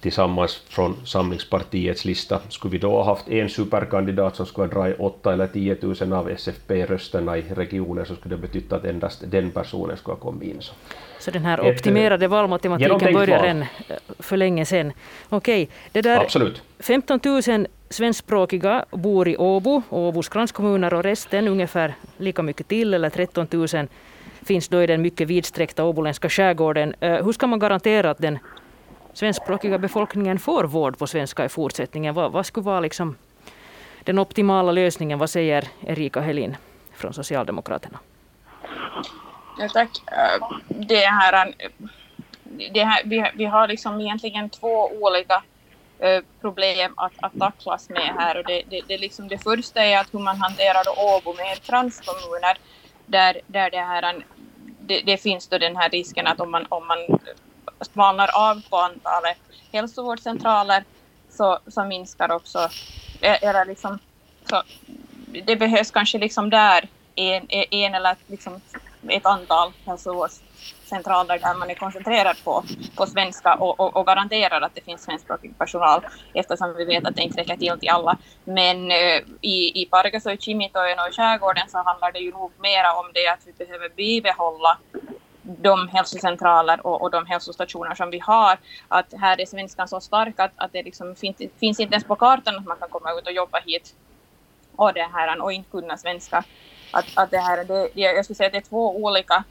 tillsammans 0.00 0.62
från 0.68 1.06
Samlingspartiets 1.06 2.04
lista. 2.04 2.40
Skulle 2.48 2.72
vi 2.72 2.78
då 2.78 2.90
ha 2.90 3.04
haft 3.04 3.28
en 3.28 3.48
superkandidat 3.48 4.36
som 4.36 4.46
skulle 4.46 4.68
dra 4.68 4.92
8 4.98 5.32
eller 5.32 5.46
10 5.46 5.76
000 5.80 6.12
av 6.12 6.30
SFP-rösterna 6.30 7.38
i 7.38 7.42
regionen 7.54 8.06
så 8.06 8.14
skulle 8.14 8.36
det 8.36 8.42
betyda 8.42 8.76
att 8.76 8.84
endast 8.84 9.22
den 9.26 9.50
personen 9.50 9.96
skulle 9.96 10.14
ha 10.14 10.20
kommit 10.20 10.48
in. 10.48 10.56
Så, 10.60 10.72
så 11.18 11.30
den 11.30 11.44
här 11.44 11.60
optimerade 11.60 12.24
Ett, 12.24 12.30
valmatematiken 12.30 13.14
börjar 13.14 13.54
val. 13.54 13.66
för 14.18 14.36
länge 14.36 14.64
sedan. 14.64 14.92
Okej, 15.28 15.68
det 15.92 16.00
där 16.00 16.20
Absolut. 16.20 16.62
15 16.78 17.20
000 17.24 17.66
svenskspråkiga 17.90 18.84
bor 18.90 19.28
i 19.28 19.36
Åbo, 19.36 19.82
Åbos 19.90 20.28
kranskommuner 20.28 20.94
och 20.94 21.02
resten 21.02 21.48
ungefär 21.48 21.94
lika 22.16 22.42
mycket 22.42 22.68
till, 22.68 22.94
eller 22.94 23.10
13 23.10 23.46
000 23.50 23.68
finns 24.42 24.68
då 24.68 24.82
i 24.82 24.86
den 24.86 25.02
mycket 25.02 25.28
vidsträckta 25.28 25.84
åboländska 25.84 26.28
skärgården. 26.28 26.94
Eh, 27.00 27.24
hur 27.24 27.32
ska 27.32 27.46
man 27.46 27.58
garantera 27.58 28.10
att 28.10 28.18
den 28.18 28.38
svenskspråkiga 29.12 29.78
befolkningen 29.78 30.38
får 30.38 30.64
vård 30.64 30.98
på 30.98 31.06
svenska 31.06 31.44
i 31.44 31.48
fortsättningen? 31.48 32.14
Vad, 32.14 32.32
vad 32.32 32.46
skulle 32.46 32.64
vara 32.64 32.80
liksom 32.80 33.16
den 34.04 34.18
optimala 34.18 34.72
lösningen? 34.72 35.18
Vad 35.18 35.30
säger 35.30 35.68
Erika 35.80 36.20
Helin 36.20 36.56
från 36.92 37.12
Socialdemokraterna? 37.12 37.98
Ja, 39.58 39.68
tack. 39.68 39.90
Eh, 40.06 40.58
det 40.68 41.06
här, 41.06 41.46
eh, 41.58 41.70
det 42.72 42.84
här, 42.84 43.02
vi, 43.04 43.30
vi 43.34 43.44
har 43.44 43.68
liksom 43.68 44.00
egentligen 44.00 44.50
två 44.50 44.90
olika 45.00 45.42
eh, 45.98 46.22
problem 46.40 46.94
att, 46.96 47.12
att 47.20 47.38
tacklas 47.38 47.88
med 47.88 48.14
här. 48.18 48.36
Och 48.38 48.44
det, 48.44 48.62
det, 48.70 48.80
det, 48.88 48.98
liksom 48.98 49.28
det 49.28 49.38
första 49.38 49.84
är 49.84 49.98
att 49.98 50.14
hur 50.14 50.18
man 50.18 50.36
hanterar 50.36 50.84
Åbo 50.96 51.34
med 51.34 51.62
transkommuner, 51.62 52.58
där, 53.06 53.40
där 53.46 53.70
det, 53.70 53.80
här, 53.80 54.24
det, 54.80 55.00
det, 55.00 55.16
finns 55.16 55.46
då 55.48 55.58
den 55.58 55.76
här 55.76 55.90
risken 55.90 56.26
att 56.26 56.40
om 56.40 56.50
man, 56.50 56.66
om 56.68 56.86
man 56.86 56.98
smalnar 57.80 58.30
av 58.34 58.62
på 58.70 58.76
antalet 58.76 59.38
hälsovårdscentraler 59.72 60.84
så, 61.30 61.58
så 61.66 61.84
minskar 61.84 62.32
också, 62.32 62.68
eller 63.20 63.64
liksom, 63.64 63.98
så 64.50 64.62
det 65.46 65.56
behövs 65.56 65.90
kanske 65.90 66.18
liksom 66.18 66.50
där 66.50 66.88
en, 67.14 67.46
en 67.70 67.94
eller 67.94 68.16
liksom 68.26 68.60
ett 69.08 69.26
antal 69.26 69.72
hälsovårdscentraler 69.86 71.38
där 71.38 71.58
man 71.58 71.70
är 71.70 71.74
koncentrerad 71.74 72.36
på, 72.44 72.64
på 72.96 73.06
svenska 73.06 73.54
och, 73.54 73.80
och, 73.80 73.96
och 73.96 74.06
garanterar 74.06 74.60
att 74.60 74.74
det 74.74 74.80
finns 74.80 75.02
svenskspråkig 75.02 75.58
personal 75.58 76.06
eftersom 76.34 76.74
vi 76.76 76.84
vet 76.84 77.06
att 77.06 77.16
det 77.16 77.22
inte 77.22 77.40
räcker 77.40 77.56
till 77.56 77.78
till 77.80 77.88
alla. 77.88 78.18
Men 78.44 78.76
uh, 78.76 79.20
i, 79.40 79.82
i 79.82 79.88
Pargas 79.90 80.26
och 80.26 80.32
och 80.32 81.08
i 81.08 81.12
skärgården 81.16 81.68
så 81.68 81.78
handlar 81.78 82.12
det 82.12 82.18
ju 82.18 82.32
nog 82.32 82.52
mera 82.58 82.92
om 82.92 83.10
det 83.14 83.28
att 83.28 83.46
vi 83.46 83.52
behöver 83.52 83.88
bibehålla 83.88 84.78
de 85.56 85.88
hälsocentraler 85.88 86.86
och, 86.86 87.02
och 87.02 87.10
de 87.10 87.26
hälsostationer 87.26 87.94
som 87.94 88.10
vi 88.10 88.18
har, 88.18 88.58
att 88.88 89.14
här 89.20 89.40
är 89.40 89.46
svenskan 89.46 89.88
så 89.88 90.00
stark 90.00 90.40
att, 90.40 90.52
att 90.56 90.72
det 90.72 90.82
liksom 90.82 91.14
finns, 91.14 91.36
finns 91.60 91.80
inte 91.80 91.94
ens 91.94 92.04
på 92.04 92.16
kartan 92.16 92.56
att 92.56 92.66
man 92.66 92.76
kan 92.76 92.88
komma 92.88 93.12
ut 93.12 93.26
och 93.26 93.32
jobba 93.32 93.60
hit 93.66 93.94
och, 94.76 94.92
det 94.92 95.08
här, 95.12 95.42
och 95.42 95.52
inte 95.52 95.70
kunna 95.70 95.96
svenska. 95.96 96.44
Att, 96.92 97.06
att 97.14 97.30
det 97.30 97.38
här, 97.38 97.64
det, 97.64 97.90
jag 97.94 98.24
skulle 98.24 98.36
säga 98.36 98.46
att 98.46 98.52
det 98.52 98.58
är 98.58 98.68
två 98.68 98.96
olika 98.96 99.44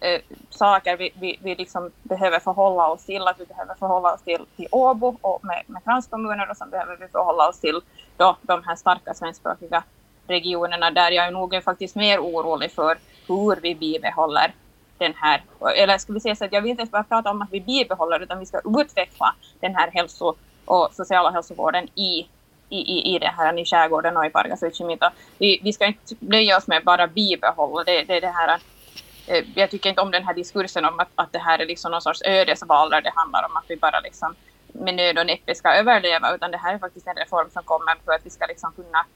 eh, 0.00 0.20
saker 0.50 0.96
vi, 0.96 1.10
vi, 1.20 1.38
vi 1.42 1.54
liksom 1.54 1.90
behöver 2.02 2.38
förhålla 2.38 2.88
oss 2.88 3.04
till. 3.04 3.22
Att 3.22 3.40
vi 3.40 3.46
behöver 3.46 3.74
förhålla 3.74 4.14
oss 4.14 4.22
till, 4.22 4.46
till 4.56 4.68
Åbo 4.70 5.16
och 5.20 5.44
med, 5.44 5.62
med 5.66 5.84
kranskommuner 5.84 6.50
och 6.50 6.56
sen 6.56 6.70
behöver 6.70 6.96
vi 6.96 7.08
förhålla 7.08 7.48
oss 7.48 7.60
till 7.60 7.80
då, 8.16 8.36
de 8.42 8.62
här 8.64 8.76
starka 8.76 9.14
svenskspråkiga 9.14 9.82
regionerna 10.26 10.90
där 10.90 11.10
jag 11.10 11.26
är 11.26 11.30
nog 11.30 11.62
faktiskt 11.64 11.96
mer 11.96 12.18
orolig 12.18 12.72
för 12.72 12.98
hur 13.26 13.60
vi 13.60 13.74
bibehåller 13.74 14.54
den 14.98 15.14
här, 15.16 15.42
eller 15.76 15.98
ska 15.98 16.12
vi 16.12 16.20
säga 16.20 16.36
så 16.36 16.44
att 16.44 16.52
jag 16.52 16.62
vill 16.62 16.70
inte 16.70 16.80
ens 16.80 16.90
bara 16.90 17.04
prata 17.04 17.30
om 17.30 17.42
att 17.42 17.52
vi 17.52 17.60
bibehåller 17.60 18.20
utan 18.20 18.38
vi 18.38 18.46
ska 18.46 18.60
utveckla 18.80 19.34
den 19.60 19.74
här 19.74 19.90
hälso 19.90 20.34
och 20.64 20.88
sociala 20.92 21.30
hälsovården 21.30 21.88
i 21.94 22.28
i, 22.68 22.78
i, 22.78 23.14
i 23.14 23.18
det 23.18 23.32
här 23.36 23.58
i 23.58 23.64
skärgården 23.64 24.16
och 24.16 24.26
i 24.26 24.30
Pargasutjimita. 24.30 25.12
Vi, 25.38 25.60
vi 25.62 25.72
ska 25.72 25.86
inte 25.86 26.14
nöja 26.18 26.56
oss 26.56 26.66
med 26.66 26.84
bara 26.84 27.06
bibehålla 27.06 27.84
det, 27.84 28.02
det, 28.02 28.20
det 28.20 28.28
här 28.28 28.58
eh, 29.26 29.44
jag 29.54 29.70
tycker 29.70 29.88
inte 29.88 30.00
om 30.00 30.10
den 30.10 30.24
här 30.24 30.34
diskursen 30.34 30.84
om 30.84 31.00
att, 31.00 31.08
att 31.14 31.32
det 31.32 31.38
här 31.38 31.58
är 31.58 31.66
liksom 31.66 31.90
någon 31.90 32.02
sorts 32.02 32.22
ödesval 32.24 32.90
där 32.90 33.02
det 33.02 33.12
handlar 33.14 33.44
om 33.44 33.56
att 33.56 33.64
vi 33.68 33.76
bara 33.76 34.00
liksom 34.00 34.34
med 34.72 34.94
nöd 34.94 35.18
och 35.18 35.26
näppe 35.26 35.54
ska 35.54 35.74
överleva, 35.74 36.34
utan 36.34 36.50
det 36.50 36.56
här 36.56 36.74
är 36.74 36.78
faktiskt 36.78 37.06
en 37.06 37.16
reform 37.16 37.50
som 37.50 37.62
kommer 37.62 37.96
för 38.04 38.12
att 38.12 38.26
vi 38.26 38.30
ska 38.30 38.46
liksom 38.46 38.72
kunna 38.72 39.06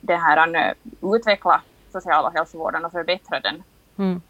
det 0.00 0.16
här, 0.16 0.54
eh, 0.54 0.72
utveckla 1.14 1.62
sociala 1.92 2.30
hälsovården 2.30 2.84
och 2.84 2.92
förbättra 2.92 3.40
den. 3.40 3.62
Mm. 3.98 4.22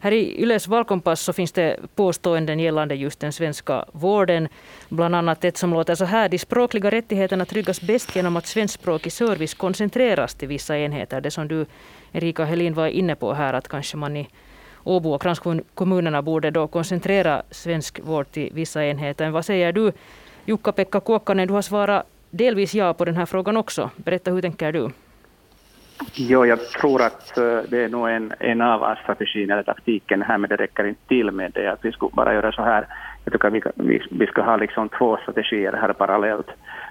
Här 0.00 0.12
i 0.12 0.42
Yles 0.42 0.68
valkompass 0.68 1.20
så 1.20 1.32
finns 1.32 1.52
det 1.52 1.76
påståenden 1.94 2.58
gällande 2.60 2.94
just 2.94 3.20
den 3.20 3.32
svenska 3.32 3.84
vården. 3.92 4.48
Bland 4.88 5.14
annat 5.14 5.44
ett 5.44 5.56
som 5.56 5.72
låter 5.72 5.94
så 5.94 6.04
här. 6.04 6.28
De 6.28 6.38
språkliga 6.38 6.90
rättigheterna 6.90 7.44
tryggas 7.44 7.80
bäst 7.80 8.16
genom 8.16 8.36
att 8.36 8.46
svenskspråkig 8.46 9.12
service 9.12 9.54
koncentreras 9.54 10.34
till 10.34 10.48
vissa 10.48 10.78
enheter. 10.78 11.20
Det 11.20 11.30
som 11.30 11.48
du, 11.48 11.66
Erika 12.12 12.44
Helin, 12.44 12.74
var 12.74 12.86
inne 12.86 13.14
på 13.14 13.32
här, 13.32 13.54
att 13.54 13.68
kanske 13.68 13.96
man 13.96 14.16
i 14.16 14.28
Åbo 14.84 15.14
och 15.14 15.22
kranskommunerna 15.22 16.22
borde 16.22 16.50
då 16.50 16.66
koncentrera 16.66 17.42
svensk 17.50 18.00
vård 18.02 18.30
till 18.30 18.50
vissa 18.52 18.84
enheter. 18.84 19.30
Vad 19.30 19.44
säger 19.44 19.72
du, 19.72 19.92
Jukka-Pekka 20.44 21.00
Kuokkanen? 21.00 21.48
Du 21.48 21.54
har 21.54 21.62
svarat 21.62 22.06
delvis 22.30 22.74
ja 22.74 22.94
på 22.94 23.04
den 23.04 23.16
här 23.16 23.26
frågan 23.26 23.56
också. 23.56 23.90
Berätta, 23.96 24.30
hur 24.30 24.42
tänker 24.42 24.72
du? 24.72 24.90
Jo, 26.14 26.46
jag 26.46 26.68
tror 26.68 27.02
att 27.02 27.38
eh, 27.38 27.58
det 27.68 27.84
är 27.84 27.88
nog 27.88 28.08
en, 28.08 28.32
en 28.38 28.60
av 28.60 28.94
strategin 29.02 29.50
eller 29.50 29.62
taktiken 29.62 30.22
här, 30.22 30.38
men 30.38 30.50
det 30.50 30.56
räcker 30.56 30.84
inte 30.86 31.08
till 31.08 31.30
med 31.30 31.52
det. 31.54 31.72
Att 31.72 31.84
vi 31.84 31.92
skulle 31.92 32.10
bara 32.14 32.34
göra 32.34 32.52
så 32.52 32.62
här. 32.62 32.86
Jag 33.24 33.32
tycker 33.32 33.50
vi, 33.50 33.62
vi, 33.74 34.02
vi 34.10 34.26
ska 34.26 34.42
ha 34.42 34.56
liksom 34.56 34.88
två 34.88 35.16
strategier 35.22 35.72
här 35.72 35.92
parallellt 35.92 36.48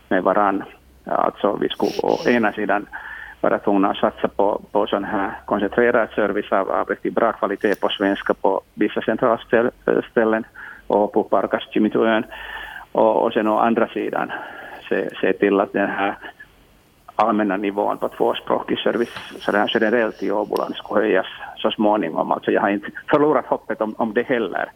med 0.10 0.24
varann. 0.24 0.63
Alltså 1.06 1.58
vi 1.62 1.70
skulle 1.70 1.91
å 2.04 2.30
ena 2.30 2.52
sidan 2.52 2.86
vara 3.41 3.60
tvungna 3.60 3.89
att 3.89 3.98
satsa 3.98 4.28
på, 4.28 4.62
på 4.72 4.88
sån 4.88 5.04
här 5.04 5.32
koncentrerad 5.46 6.10
service 6.10 6.52
av, 6.52 6.72
av 6.72 6.89
riktigt 6.89 7.13
bra 7.13 7.32
kvalitet 7.32 7.76
på 7.76 7.89
svenska 7.89 8.34
på 8.34 8.62
vissa 8.74 9.02
centralställen 9.02 10.44
och 10.88 11.13
på 11.13 11.24
Parkas, 11.24 11.63
Och, 12.91 13.24
och 13.24 13.34
sen 13.34 13.48
å 13.48 13.58
andra 13.58 13.88
sidan 13.88 14.32
se, 14.89 15.10
se 15.22 15.34
till 15.34 15.60
att 15.60 15.74
den 15.74 15.89
här 15.89 16.15
allmänna 17.15 17.58
nivån 17.58 17.97
på 17.97 18.08
tvåspråkig 18.08 18.80
service 18.80 19.17
sådär 19.39 19.71
generellt 19.73 20.23
i 20.23 20.32
Åboland 20.32 20.75
skulle 20.75 21.01
höjas 21.01 21.25
så 21.58 21.71
småningom. 21.71 22.32
Alltså 22.32 22.51
jag 22.51 22.62
har 22.62 22.69
inte 22.69 22.91
förlorat 23.10 23.45
hoppet 23.45 23.82
om, 23.82 23.95
om 23.97 24.13
det 24.13 24.23
heller. 24.23 24.71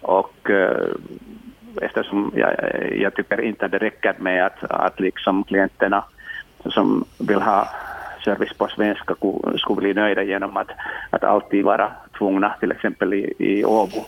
Och 0.00 0.50
eh, 0.50 0.86
eftersom 1.80 2.32
jag, 2.36 2.54
jag 2.96 3.14
tycker 3.14 3.40
inte 3.40 3.64
att 3.64 3.72
det 3.72 3.78
räcker 3.78 4.14
med 4.18 4.46
att, 4.46 4.64
att 4.70 5.00
liksom 5.00 5.44
klienterna 5.44 6.04
som 6.64 7.04
vill 7.18 7.42
ha 7.42 7.68
service 8.24 8.52
på 8.58 8.68
svenska 8.68 9.14
skulle 9.58 9.80
bli 9.80 9.94
nöjda 9.94 10.22
genom 10.22 10.56
att, 10.56 10.70
att 11.10 11.24
alltid 11.24 11.64
vara 11.64 11.92
tvungna, 12.18 12.54
till 12.60 12.72
exempel 12.72 13.14
i, 13.14 13.34
i 13.38 13.64
Åbo, 13.64 14.04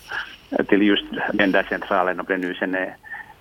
till 0.69 0.83
just 0.83 1.05
den 1.33 1.53
där 1.53 1.63
centralen, 1.63 2.21
om 2.21 2.27
det 2.29 2.37
nu 2.37 2.55
sen 2.55 2.75
är 2.75 2.97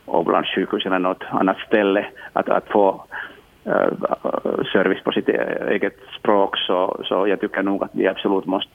Åbolands 0.05 0.49
sjukhus 0.55 0.85
eller 0.85 0.99
något 0.99 1.23
annat 1.29 1.57
ställe, 1.67 2.05
att, 2.33 2.49
att 2.49 2.67
få 2.67 3.05
service 4.73 5.03
på 5.03 5.11
sitt 5.11 5.29
eget 5.69 5.97
språk 6.19 6.57
så, 6.57 7.01
så 7.05 7.27
jag 7.27 7.41
tycker 7.41 7.63
nog 7.63 7.83
att 7.83 7.91
vi 7.93 8.07
absolut 8.07 8.45
måste 8.45 8.71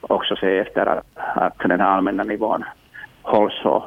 också 0.00 0.36
se 0.36 0.58
efter 0.58 0.86
att, 0.86 1.04
att 1.14 1.58
den 1.58 1.80
här 1.80 1.88
allmänna 1.88 2.22
nivån 2.22 2.64
hålls 3.22 3.64
och 3.64 3.82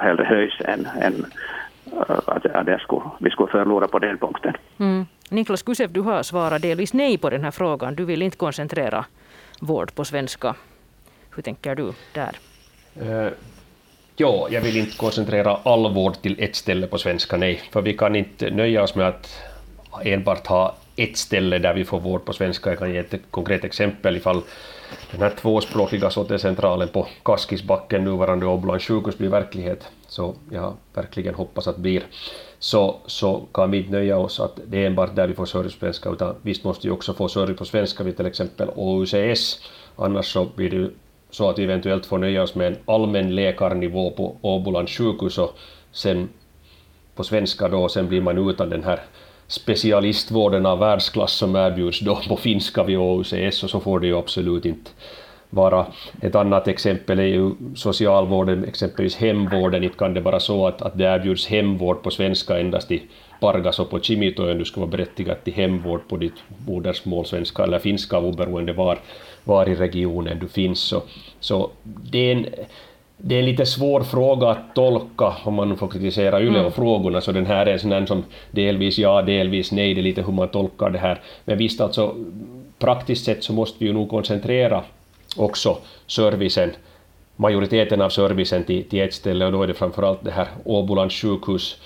hellre 0.00 0.24
höjs 0.24 0.60
än, 0.64 0.88
än 1.00 1.26
att, 2.08 2.46
att 2.46 2.66
det 2.66 2.78
skulle, 2.78 3.02
vi 3.18 3.30
skulle 3.30 3.50
förlora 3.50 3.88
på 3.88 3.98
den 3.98 4.18
punkten. 4.18 4.54
Mm. 4.78 5.06
Niklas 5.30 5.62
Gusev, 5.62 5.92
du 5.92 6.00
har 6.00 6.22
svarat 6.22 6.62
delvis 6.62 6.92
nej 6.92 7.18
på 7.18 7.30
den 7.30 7.44
här 7.44 7.50
frågan. 7.50 7.94
Du 7.94 8.04
vill 8.04 8.22
inte 8.22 8.36
koncentrera 8.36 9.04
vård 9.60 9.94
på 9.94 10.04
svenska. 10.04 10.54
Hur 11.36 11.42
tänker 11.42 11.74
du 11.74 11.92
där? 12.14 12.36
Uh, 13.02 13.32
ja, 14.16 14.48
jag 14.50 14.60
vill 14.60 14.76
inte 14.76 14.96
koncentrera 14.96 15.56
all 15.64 15.94
vård 15.94 16.14
till 16.14 16.36
ett 16.38 16.56
ställe 16.56 16.86
på 16.86 16.98
svenska, 16.98 17.36
nej. 17.36 17.60
För 17.72 17.82
vi 17.82 17.92
kan 17.92 18.16
inte 18.16 18.50
nöja 18.50 18.82
oss 18.82 18.94
med 18.94 19.08
att 19.08 19.55
enbart 20.04 20.46
ha 20.46 20.74
ett 20.96 21.16
ställe 21.16 21.58
där 21.58 21.74
vi 21.74 21.84
får 21.84 22.00
vård 22.00 22.24
på 22.24 22.32
svenska. 22.32 22.70
Jag 22.70 22.78
kan 22.78 22.92
ge 22.92 22.98
ett 22.98 23.14
konkret 23.30 23.64
exempel 23.64 24.16
ifall 24.16 24.42
den 25.10 25.22
här 25.22 25.30
tvåspråkiga 25.30 26.10
sortecentralen 26.10 26.88
på 26.88 27.06
Kaskisbacken, 27.22 28.04
nuvarande 28.04 28.46
Åbolands 28.46 28.84
sjukhus, 28.84 29.18
blir 29.18 29.28
verklighet, 29.28 29.88
så 30.08 30.34
jag 30.50 30.74
verkligen 30.94 31.34
hoppas 31.34 31.68
att 31.68 31.76
det 31.76 31.82
blir, 31.82 32.02
så, 32.58 32.96
så 33.06 33.46
kan 33.52 33.70
vi 33.70 33.78
inte 33.78 33.90
nöja 33.90 34.18
oss 34.18 34.40
att 34.40 34.60
det 34.66 34.82
är 34.82 34.86
enbart 34.86 35.16
där 35.16 35.28
vi 35.28 35.34
får 35.34 35.46
service 35.46 35.74
på 35.74 35.80
svenska, 35.80 36.10
utan 36.10 36.34
visst 36.42 36.64
måste 36.64 36.86
vi 36.86 36.92
också 36.92 37.14
få 37.14 37.28
service 37.28 37.58
på 37.58 37.64
svenska 37.64 38.04
vid 38.04 38.16
till 38.16 38.26
exempel 38.26 38.68
OUCS, 38.74 39.60
annars 39.96 40.32
så 40.32 40.44
blir 40.44 40.70
det 40.70 40.90
så 41.30 41.50
att 41.50 41.58
vi 41.58 41.64
eventuellt 41.64 42.06
får 42.06 42.18
nöja 42.18 42.42
oss 42.42 42.54
med 42.54 42.66
en 42.66 42.78
allmän 42.84 43.34
läkarnivå 43.34 44.10
på 44.10 44.36
Åbolands 44.40 44.92
sjukhus 44.92 45.38
och 45.38 45.56
sen 45.92 46.28
på 47.14 47.24
svenska 47.24 47.68
då, 47.68 47.88
sen 47.88 48.08
blir 48.08 48.20
man 48.20 48.50
utan 48.50 48.70
den 48.70 48.84
här 48.84 49.00
specialistvården 49.48 50.66
av 50.66 50.78
världsklass 50.78 51.32
som 51.32 51.56
erbjuds 51.56 52.00
då 52.00 52.20
på 52.28 52.36
finska 52.36 52.84
vid 52.84 52.98
OUCS 52.98 53.62
och 53.62 53.70
så 53.70 53.80
får 53.80 54.00
det 54.00 54.06
ju 54.06 54.18
absolut 54.18 54.64
inte 54.64 54.90
vara. 55.50 55.86
Ett 56.22 56.34
annat 56.34 56.68
exempel 56.68 57.18
är 57.18 57.24
ju 57.24 57.50
socialvården, 57.74 58.64
exempelvis 58.64 59.16
hemvården. 59.16 59.84
Inte 59.84 59.96
kan 59.96 60.14
det 60.14 60.20
vara 60.20 60.40
så 60.40 60.66
att, 60.66 60.82
att 60.82 60.98
det 60.98 61.04
erbjuds 61.04 61.46
hemvård 61.46 62.02
på 62.02 62.10
svenska 62.10 62.58
endast 62.58 62.90
i 62.90 63.02
Pargas 63.40 63.78
och 63.78 63.90
på 63.90 64.00
Kimitoön. 64.00 64.58
Du 64.58 64.64
ska 64.64 64.80
vara 64.80 64.90
berättigad 64.90 65.44
till 65.44 65.54
hemvård 65.54 66.00
på 66.08 66.16
ditt 66.16 66.42
modersmål, 66.66 67.26
svenska 67.26 67.62
eller 67.62 67.78
finska, 67.78 68.18
oberoende 68.18 68.72
var, 68.72 68.98
var 69.44 69.68
i 69.68 69.74
regionen 69.74 70.38
du 70.38 70.48
finns. 70.48 70.80
Så, 70.80 71.02
så 71.40 71.70
det 71.82 72.18
är 72.18 72.36
en 72.36 72.46
det 73.16 73.34
är 73.34 73.38
en 73.38 73.44
lite 73.44 73.66
svår 73.66 74.00
fråga 74.00 74.48
att 74.48 74.74
tolka 74.74 75.34
om 75.44 75.54
man 75.54 75.76
får 75.76 75.88
kritisera 75.88 76.40
YLE 76.40 76.50
och 76.50 76.60
mm. 76.60 76.72
frågorna, 76.72 77.20
så 77.20 77.32
den 77.32 77.46
här 77.46 77.66
är 77.66 77.72
en 77.72 77.78
sån 77.78 78.06
som 78.06 78.24
delvis 78.50 78.98
ja, 78.98 79.22
delvis 79.22 79.72
nej, 79.72 79.94
det 79.94 80.00
är 80.00 80.02
lite 80.02 80.22
hur 80.22 80.32
man 80.32 80.48
tolkar 80.48 80.90
det 80.90 80.98
här. 80.98 81.20
Men 81.44 81.58
visst, 81.58 81.80
alltså 81.80 82.14
praktiskt 82.78 83.24
sett 83.24 83.44
så 83.44 83.52
måste 83.52 83.76
vi 83.78 83.86
ju 83.86 83.92
nog 83.92 84.10
koncentrera 84.10 84.82
också 85.36 85.78
servicen 86.06 86.70
majoriteten 87.36 88.00
av 88.00 88.08
servicen 88.08 88.64
till, 88.64 88.88
till 88.88 89.00
ett 89.00 89.14
ställe 89.14 89.46
och 89.46 89.52
då 89.52 89.62
är 89.62 89.66
det 89.66 89.74
framförallt 89.74 90.24
det 90.24 90.30
här 90.30 90.48
Åbolands 90.64 91.14
sjukhus 91.14 91.76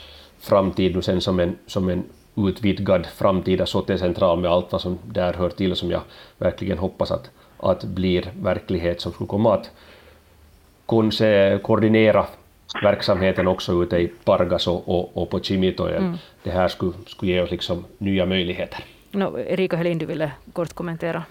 framtid 0.40 0.94
nu 0.94 1.02
sen 1.02 1.20
som 1.20 1.40
en, 1.40 1.56
som 1.66 1.88
en 1.88 2.04
utvidgad 2.36 3.06
framtida 3.06 3.66
SOTE-central 3.66 4.40
med 4.40 4.50
allt 4.50 4.72
vad 4.72 4.80
som 4.80 4.98
där 5.04 5.32
hör 5.32 5.50
till 5.50 5.76
som 5.76 5.90
jag 5.90 6.00
verkligen 6.38 6.78
hoppas 6.78 7.10
att, 7.10 7.30
att 7.56 7.84
blir 7.84 8.32
verklighet 8.42 9.00
som 9.00 9.12
skulle 9.12 9.28
komma 9.28 9.54
att 9.54 9.70
kunna 10.90 11.59
koordinera 11.59 12.26
verksamheten 12.83 13.48
också 13.48 13.83
ute 13.83 13.96
i 13.96 14.09
Pargas 14.09 14.66
och, 14.66 14.88
och, 14.88 15.16
och 15.16 15.31
på 15.31 15.40
Kimitojen. 15.40 16.03
Mm. 16.03 16.18
Det 16.42 16.50
här 16.50 16.68
skulle, 16.68 16.92
skulle 17.07 17.33
ge 17.33 17.40
oss 17.40 17.50
liksom 17.50 17.85
nya 17.98 18.26
möjligheter. 18.26 18.85
No, 19.11 19.38
Erika 19.38 19.76
Helin, 19.76 19.98
du 19.98 20.07
ville 20.07 20.33
kort 20.53 20.72
kommentera. 20.72 21.24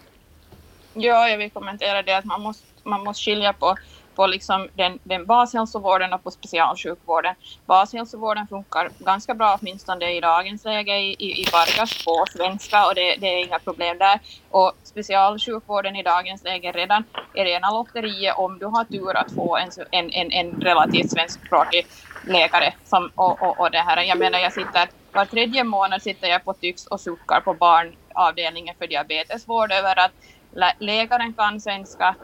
Ja, 0.93 1.29
jag 1.29 1.37
vill 1.37 1.51
kommentera 1.51 2.01
det 2.01 2.17
att 2.17 2.25
man 2.25 2.41
måste, 2.41 2.65
man 2.83 3.03
måste 3.03 3.23
skilja 3.23 3.53
på 3.53 3.75
på 4.19 4.27
liksom 4.27 4.67
den, 4.75 4.99
den 5.03 5.25
bashälsovården 5.25 6.13
och 6.13 6.23
på 6.23 6.31
specialsjukvården. 6.31 7.35
Bashälsovården 7.65 8.47
funkar 8.47 8.89
ganska 8.99 9.33
bra 9.33 9.57
åtminstone 9.61 10.17
i 10.17 10.19
dagens 10.21 10.65
läge 10.65 10.97
i, 10.97 11.15
i, 11.19 11.41
i 11.41 11.45
Vargas 11.51 12.05
på 12.05 12.25
svenska 12.31 12.87
och 12.87 12.95
det, 12.95 13.15
det, 13.15 13.27
är 13.27 13.45
inga 13.45 13.59
problem 13.59 13.97
där. 13.97 14.19
Och 14.49 14.73
specialsjukvården 14.83 15.95
i 15.95 16.03
dagens 16.03 16.43
läge 16.43 16.71
redan 16.71 17.03
är 17.33 17.45
rena 17.45 17.71
lotteriet 17.71 18.37
om 18.37 18.59
du 18.59 18.65
har 18.65 18.83
tur 18.83 19.17
att 19.17 19.31
få 19.31 19.57
en, 19.57 19.69
en, 19.91 20.09
en, 20.11 20.31
en 20.31 20.61
relativt 20.61 21.11
svenskspråkig 21.11 21.85
läkare. 22.27 22.73
Som, 22.85 23.11
och, 23.15 23.41
och, 23.41 23.59
och 23.59 23.71
det 23.71 23.79
här. 23.79 24.03
Jag 24.03 24.17
menar, 24.17 24.39
jag 24.39 24.53
sitter 24.53 24.89
var 25.11 25.25
tredje 25.25 25.63
månad 25.63 26.01
sitter 26.01 26.27
jag 26.27 26.43
på 26.43 26.53
Tyx 26.53 26.87
och 26.87 27.01
suckar 27.01 27.41
på 27.41 27.53
barnavdelningen 27.53 28.75
för 28.79 28.87
diabetesvård 28.87 29.71
över 29.71 29.99
att 29.99 30.11
läkaren 30.79 31.33
kan 31.33 31.61
svenska 31.61 32.15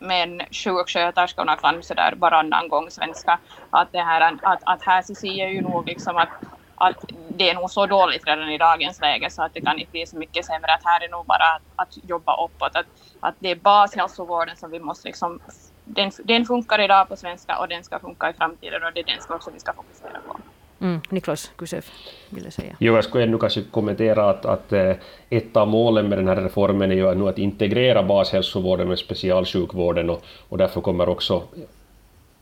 men 0.00 0.40
sjuksköterskorna 0.50 1.56
kan 1.56 1.82
sådär 1.82 2.14
varannan 2.16 2.68
gång 2.68 2.90
svenska. 2.90 3.38
Att, 3.70 3.92
det 3.92 4.02
här, 4.02 4.38
att, 4.42 4.62
att 4.66 4.82
här 4.82 5.02
så 5.02 5.14
ser 5.14 5.32
jag 5.32 5.52
ju 5.52 5.60
nog 5.60 5.88
liksom 5.88 6.16
att, 6.16 6.28
att 6.74 7.04
det 7.30 7.50
är 7.50 7.54
nog 7.54 7.70
så 7.70 7.86
dåligt 7.86 8.26
redan 8.26 8.50
i 8.50 8.58
dagens 8.58 9.00
läge 9.00 9.30
så 9.30 9.42
att 9.42 9.54
det 9.54 9.60
kan 9.60 9.78
inte 9.78 9.90
bli 9.90 10.06
så 10.06 10.18
mycket 10.18 10.44
sämre. 10.44 10.74
Att 10.74 10.84
här 10.84 11.04
är 11.04 11.08
nog 11.08 11.26
bara 11.26 11.44
att, 11.44 11.62
att 11.76 12.04
jobba 12.04 12.44
uppåt. 12.44 12.76
Att, 12.76 12.86
att 13.20 13.34
det 13.38 13.50
är 13.50 13.56
bashälsovården 13.56 14.56
som 14.56 14.70
vi 14.70 14.80
måste 14.80 15.08
liksom 15.08 15.40
den, 15.84 16.10
den 16.24 16.44
funkar 16.44 16.78
idag 16.80 17.08
på 17.08 17.16
svenska 17.16 17.58
och 17.58 17.68
den 17.68 17.84
ska 17.84 18.00
funka 18.00 18.30
i 18.30 18.32
framtiden 18.32 18.84
och 18.84 18.92
det 18.92 19.00
är 19.00 19.04
den 19.04 19.20
som 19.20 19.34
också 19.34 19.50
vi 19.50 19.60
ska 19.60 19.72
fokusera 19.72 20.20
på. 20.26 20.40
Mm, 20.80 21.00
Niklas 21.10 21.50
Kusef 21.56 21.90
ville 22.28 22.50
säga. 22.50 22.76
Jo, 22.78 22.94
jag 22.94 23.04
skulle 23.04 23.24
ännu 23.24 23.38
kanske 23.38 23.62
kommentera 23.62 24.30
att, 24.30 24.46
att 24.46 24.72
eh, 24.72 24.92
ett 25.30 25.56
av 25.56 25.68
målen 25.68 26.08
med 26.08 26.18
den 26.18 26.28
här 26.28 26.36
reformen 26.36 26.90
är 26.90 26.94
ju 26.94 27.14
nu 27.14 27.28
att 27.28 27.38
integrera 27.38 28.02
bashälsovården 28.02 28.88
med 28.88 28.98
specialsjukvården 28.98 30.10
och, 30.10 30.22
och 30.48 30.58
därför 30.58 30.80
kommer 30.80 31.08
också 31.08 31.42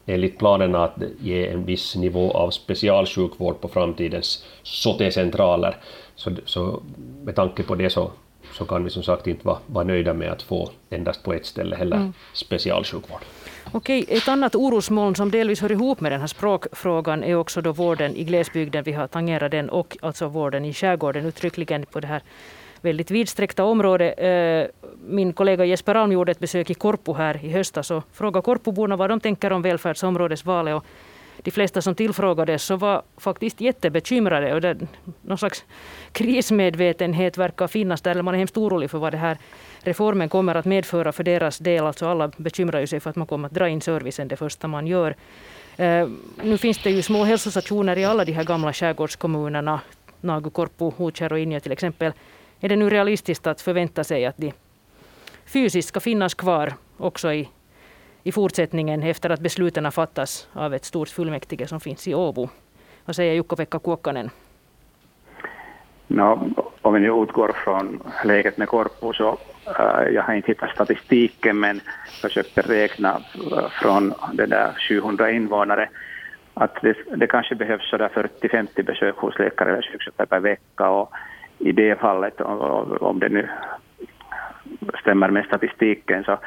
enligt 0.07 0.39
planerna 0.39 0.85
att 0.85 0.97
ge 1.21 1.49
en 1.49 1.65
viss 1.65 1.97
nivå 1.97 2.31
av 2.31 2.51
specialsjukvård 2.51 3.61
på 3.61 3.69
framtidens 3.69 4.45
SOTE-centraler. 4.63 5.77
Så, 6.17 6.31
så 6.45 6.83
med 7.25 7.37
tanke 7.37 7.63
på 7.63 7.75
det 7.75 7.91
så, 7.91 8.11
så 8.53 8.65
kan 8.65 8.85
vi 8.85 8.91
som 8.91 9.03
sagt 9.03 9.27
inte 9.27 9.47
vara, 9.47 9.59
vara 9.67 9.85
nöjda 9.85 10.15
med 10.15 10.33
att 10.33 10.43
få 10.43 10.71
endast 10.91 11.23
på 11.23 11.33
ett 11.33 11.47
ställe 11.47 11.77
heller 11.77 11.97
mm. 11.97 12.13
specialsjukvård. 12.33 13.21
Okej, 13.73 14.05
ett 14.09 14.29
annat 14.29 14.55
orosmoln 14.55 15.15
som 15.15 15.31
delvis 15.31 15.61
hör 15.61 15.73
ihop 15.73 16.01
med 16.01 16.13
den 16.13 16.21
här 16.21 16.27
språkfrågan 16.27 17.25
är 17.25 17.35
också 17.35 17.61
då 17.61 17.73
vården 17.73 18.17
i 18.17 18.25
glesbygden. 18.25 18.85
Vi 18.85 18.93
har 18.93 19.07
tangerat 19.07 19.51
den 19.51 19.69
och 19.69 19.97
alltså 20.03 20.29
vården 20.29 20.65
i 20.65 20.73
skärgården 20.73 21.27
uttryckligen 21.27 21.87
på 21.87 22.01
det 22.01 22.07
här 22.07 22.23
väldigt 22.81 23.11
vidsträckta 23.11 23.65
området. 23.65 24.15
Eh, 24.19 24.71
min 25.09 25.33
kollega 25.33 25.65
Jesper 25.65 25.95
Alm 25.95 26.13
gjorde 26.13 26.33
ett 26.33 26.39
besök 26.39 26.71
i 26.71 26.75
Korpo 26.75 27.13
här 27.13 27.45
i 27.45 27.51
höstas 27.51 27.91
och 27.91 28.05
frågade 28.13 28.45
Korpoborna 28.45 28.97
vad 28.97 29.11
de 29.11 29.21
tänker 29.21 29.53
om 29.53 29.63
välfärdsområdesvalet. 29.63 30.77
Och 30.77 30.85
de 31.43 31.51
flesta 31.51 31.83
som 31.83 31.95
tillfrågades 31.95 32.63
så 32.63 32.77
var 32.77 33.03
faktiskt 33.17 33.61
jättebekymrade. 33.61 34.55
Och 34.55 34.61
det, 34.61 34.77
någon 35.23 35.39
slags 35.39 35.65
krismedvetenhet 36.13 37.39
verkar 37.39 37.67
finnas 37.67 38.01
där. 38.01 38.23
Man 38.23 38.35
är 38.35 38.39
hemskt 38.39 38.57
orolig 38.57 38.91
för 38.91 38.99
vad 38.99 39.13
det 39.13 39.19
här 39.19 39.39
reformen 39.89 40.29
kommer 40.29 40.55
att 40.55 40.65
medföra 40.65 41.13
för 41.13 41.25
deras 41.25 41.59
del. 41.59 41.87
Alltså 41.87 42.07
alla 42.07 42.31
bekymrar 42.37 42.87
sig 42.87 43.01
för 43.01 43.11
att 43.11 43.17
man 43.17 43.27
kommer 43.27 43.49
att 43.49 43.55
dra 43.55 43.69
in 43.69 43.81
servicen 43.81 44.29
det 44.29 44.37
första 44.37 44.69
man 44.69 44.87
gör. 44.87 45.15
Eh, 45.77 46.09
nu 46.43 46.59
finns 46.59 46.83
det 46.83 46.91
ju 46.91 47.03
små 47.03 47.25
hälsostationer 47.25 47.99
i 47.99 48.05
alla 48.05 48.25
de 48.25 48.33
här 48.33 48.45
gamla 48.45 48.73
skärgårdskommunerna. 48.73 49.81
Nagu, 50.21 50.51
Korpu, 50.51 50.91
Hotskär 50.97 51.33
och 51.33 51.39
Inja 51.39 51.61
till 51.61 51.73
exempel. 51.73 52.13
Är 52.61 52.69
det 52.69 52.77
nu 52.77 52.91
realistiskt 52.91 53.47
att 53.47 53.61
förvänta 53.61 54.05
sig 54.05 54.27
att 54.27 54.37
de 54.37 54.53
fysiskt 55.45 55.89
ska 55.89 56.01
finnas 56.01 56.35
kvar 56.35 56.73
också 56.97 57.33
i, 57.33 57.49
i 58.23 58.33
fortsättningen 58.33 59.03
efter 59.03 59.31
att 59.31 59.41
besluten 59.41 59.93
fattas 59.93 60.49
av 60.53 60.75
ett 60.75 60.85
stort 60.85 61.09
fullmäktige 61.09 61.67
som 61.67 61.81
finns 61.81 62.09
i 62.09 62.15
Åbo? 62.15 62.49
Vad 63.05 63.17
säger 63.17 63.35
Jukka-Pekka 63.35 63.79
Kuokkanen? 63.79 64.31
No, 66.07 66.51
om 66.89 66.95
vi 66.95 67.01
nu 67.01 67.23
utgår 67.23 67.53
från 67.65 68.03
läget 68.25 68.59
med 68.59 68.69
Korpo 68.69 69.13
så 69.13 69.39
äh, 69.79 70.15
jag 70.15 70.23
har 70.23 70.35
inte 70.35 70.53
hittat 70.53 70.71
statistiken 70.71 71.61
men 71.61 71.81
försökte 72.23 72.61
räkna 72.61 73.21
äh, 73.53 73.69
från 73.69 74.15
det 74.33 74.47
där 74.47 74.73
700 74.89 75.31
invånare 75.31 75.89
att 76.55 76.83
det, 76.83 76.97
det 77.17 77.27
kanske 77.27 77.55
behövs 77.55 77.91
sådär 77.91 78.11
40-50 78.15 78.83
besök 78.83 79.17
hos 79.17 79.39
läkare 79.39 79.69
eller 79.69 79.83
sjuksköterska 79.83 80.27
per 80.27 80.41
vecka 80.41 80.89
och 80.89 81.13
i 81.59 81.73
det 81.73 82.01
fallet, 82.01 82.41
om 82.41 83.19
det 83.21 83.29
nu 83.29 83.49
stämmer 85.01 85.31
med 85.31 85.45
statistiken, 85.45 86.25
så, 86.25 86.39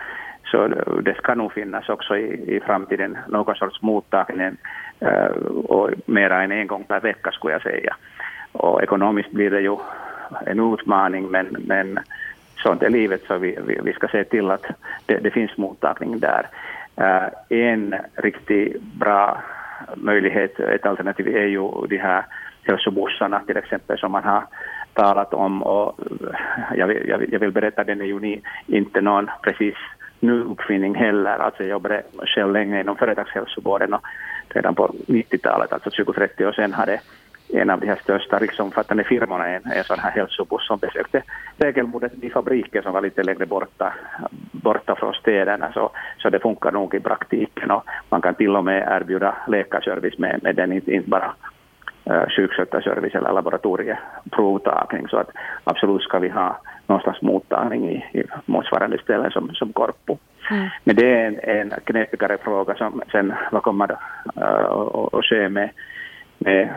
så 0.52 0.68
det 1.02 1.18
ska 1.18 1.36
nog 1.36 1.54
finnas 1.54 1.90
också 1.90 2.18
i, 2.18 2.56
i 2.56 2.60
framtiden 2.60 3.18
någon 3.28 3.56
sorts 3.56 3.82
mottagning 3.82 4.58
äh, 5.00 5.26
och 5.66 5.90
mera 6.06 6.44
än 6.44 6.52
en 6.52 6.68
gång 6.68 6.84
per 6.84 7.00
vecka 7.00 7.32
skulle 7.32 7.54
jag 7.54 7.62
säga. 7.62 7.96
Och 8.52 8.84
ekonomiskt 8.84 9.32
blir 9.32 9.50
det 9.52 9.62
ju 9.62 9.78
en 10.46 10.74
utmaning 10.74 11.28
men, 11.32 11.56
men 11.68 12.00
sånt 12.64 12.84
är 12.84 12.90
livet 12.90 13.24
så 13.28 13.38
vi, 13.38 13.58
vi, 13.68 13.80
vi 13.84 13.94
ska 13.94 14.08
se 14.08 14.24
till 14.24 14.52
att 14.52 14.66
det, 15.06 15.18
det 15.18 15.32
finns 15.32 15.58
mottagning 15.58 16.20
där. 16.20 16.48
Uh, 17.02 17.58
en 17.60 17.96
riktigt 18.16 18.82
bra 18.82 19.44
möjlighet, 19.96 20.60
ett 20.60 20.86
alternativ 20.86 21.28
är 21.28 21.48
ju 21.48 21.88
de 21.88 21.98
här 21.98 22.26
hälsobussarna 22.64 23.40
till 23.40 23.58
exempel 23.58 23.98
som 23.98 24.12
man 24.12 24.24
har 24.24 24.44
talat 24.94 25.34
om 25.34 25.64
och 25.64 26.00
eh, 26.00 26.78
jag 26.78 26.88
vill, 26.88 27.08
jag 27.08 27.18
vill, 27.18 27.34
jag 27.34 27.40
vill 27.40 27.52
berätta, 27.52 27.84
den 27.84 28.02
är 28.02 28.06
ju 28.06 28.20
ni, 28.20 28.42
inte 28.68 29.02
någon 29.02 29.30
precis 29.42 29.76
nu 30.20 30.44
uppfinning 30.44 30.96
heller. 30.96 31.38
Alltså 31.40 31.64
jag 31.64 31.70
jobbade 31.70 32.04
själv 32.26 32.54
länge 32.54 32.82
inom 32.82 32.96
företagshälsovården 32.96 33.94
och 33.94 34.02
redan 34.50 34.76
på 34.76 34.88
90-talet, 35.08 35.74
alltså 35.74 35.90
20-30 35.90 36.48
år 36.48 36.52
sedan, 36.52 36.74
hade 36.74 37.02
en 37.54 37.70
av 37.70 37.80
de 37.80 37.88
här 37.88 38.00
största 38.04 38.40
riksomfattande 38.40 39.04
firmorna 39.04 39.48
en, 39.48 39.62
en 39.66 39.84
sån 39.84 40.00
här 40.00 40.12
hälsobuss 40.12 40.68
som 40.68 40.80
besökte 40.80 41.24
regelbundet 41.58 42.12
de 42.16 42.30
fabriker 42.30 42.82
som 42.82 42.94
var 42.94 43.02
lite 43.02 43.24
längre 43.24 43.46
borta, 43.46 43.94
borta 44.52 44.96
från 44.96 45.14
städerna. 45.14 45.72
Så, 45.74 45.92
så 46.18 46.30
det 46.30 46.40
funkar 46.40 46.72
nog 46.72 46.96
i 46.96 47.00
praktiken 47.00 47.72
och 47.72 47.84
man 48.10 48.22
kan 48.22 48.36
till 48.36 48.56
och 48.56 48.66
med 48.66 48.88
erbjuda 49.02 49.36
läkarservice 49.48 50.18
med, 50.18 50.44
med 50.44 50.56
den, 50.56 50.72
inte, 50.72 50.92
inte 50.92 51.10
bara 51.10 51.34
uh, 52.10 52.30
sjuksköterservice 52.30 53.16
eller 53.16 53.32
laboratorieprovtagning. 53.32 55.08
Så 55.08 55.18
att 55.18 55.30
absolut 55.64 56.02
ska 56.02 56.20
vi 56.20 56.30
ha 56.30 56.58
någonstans 56.88 57.22
mottagning 57.22 57.90
i, 57.90 58.20
i 58.20 58.24
motsvarande 58.46 58.98
ställen 58.98 59.32
som, 59.32 59.50
som 59.54 59.74
Korpo. 59.74 60.18
Mm. 60.52 60.70
Men 60.84 60.96
det 60.96 61.14
är 61.14 61.28
en, 61.28 61.40
en 61.40 61.74
knepigare 61.84 62.38
fråga 62.38 62.76
som 62.76 63.02
sen 63.12 63.34
vad 63.52 63.64
kommer 63.64 63.92
uh, 63.92 63.98
att 65.14 65.26
ske 65.26 65.50
med 65.50 65.70
med 66.42 66.70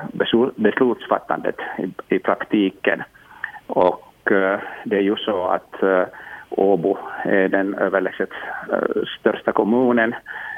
beslutsfattandet 0.56 1.56
i, 1.78 2.14
i 2.14 2.18
praktiken. 2.18 3.02
Och 3.66 4.32
eh, 4.32 4.60
det 4.84 4.96
är 4.96 5.00
ju 5.00 5.16
så 5.16 5.44
att 5.46 5.82
eh, 5.82 6.02
Åbo 6.50 6.98
är 7.24 7.48
den 7.48 7.74
överlägset 7.74 8.30
eh, 8.72 9.02
största 9.20 9.52
kommunen, 9.52 10.14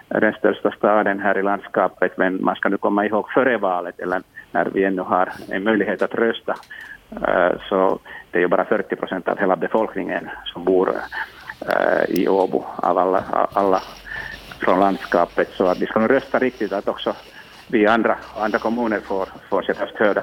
den 0.09 0.33
största 0.33 0.71
staden 0.71 1.21
här 1.21 1.39
i 1.39 1.43
landskapet, 1.43 2.17
men 2.17 2.45
man 2.45 2.55
ska 2.55 2.69
nu 2.69 2.77
komma 2.77 3.07
ihåg 3.07 3.31
före 3.31 3.57
valet, 3.59 4.01
eller 4.01 4.23
när 4.51 4.65
vi 4.65 4.85
ännu 4.85 5.03
har 5.03 5.29
en 5.49 5.65
möjlighet 5.65 6.03
att 6.03 6.15
rösta, 6.15 6.55
så 7.69 7.99
det 8.31 8.39
är 8.39 8.43
ju 8.43 8.49
bara 8.49 8.65
40 8.65 8.97
procent 8.97 9.29
av 9.29 9.39
hela 9.39 9.57
befolkningen 9.57 10.29
som 10.45 10.65
bor 10.65 10.91
i 12.09 12.29
Åbo, 12.29 12.65
av 12.77 12.99
alla, 12.99 13.25
alla 13.53 13.83
från 14.61 14.81
landskapet, 14.81 15.49
så 15.49 15.67
att 15.67 15.79
vi 15.79 15.87
ska 15.87 16.01
nu 16.01 16.09
rösta 16.09 16.39
riktigt 16.39 16.73
att 16.73 16.89
också 16.89 17.15
vi 17.67 17.87
andra, 17.87 18.19
andra 18.37 18.59
kommuner 18.59 19.01
får, 19.01 19.29
får 19.51 19.63
sig 19.63 19.75
stöd. 19.95 20.23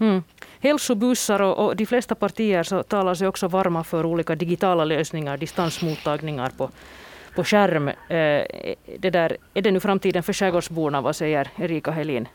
Mm. 0.00 0.22
Hälsobussar 0.60 1.42
och, 1.42 1.66
och, 1.66 1.76
de 1.76 1.86
flesta 1.86 2.14
partier 2.14 2.62
så 2.62 2.82
talar 2.82 3.14
sig 3.14 3.28
också 3.28 3.48
varma 3.48 3.84
för 3.84 4.06
olika 4.06 4.34
digitala 4.34 4.84
lösningar, 4.84 5.36
distansmottagningar 5.36 6.50
på, 6.58 6.70
på 7.34 7.44
skärm. 7.44 7.88
Eh, 7.88 7.94
det 8.98 9.10
där, 9.10 9.36
är 9.54 9.62
det 9.62 9.70
nu 9.70 9.80
framtiden 9.80 10.22
för 10.22 10.32
skärgårdsborna? 10.32 11.00
Vad 11.00 11.16
säger 11.16 11.48
Erika 11.56 11.90
Helin? 11.90 12.28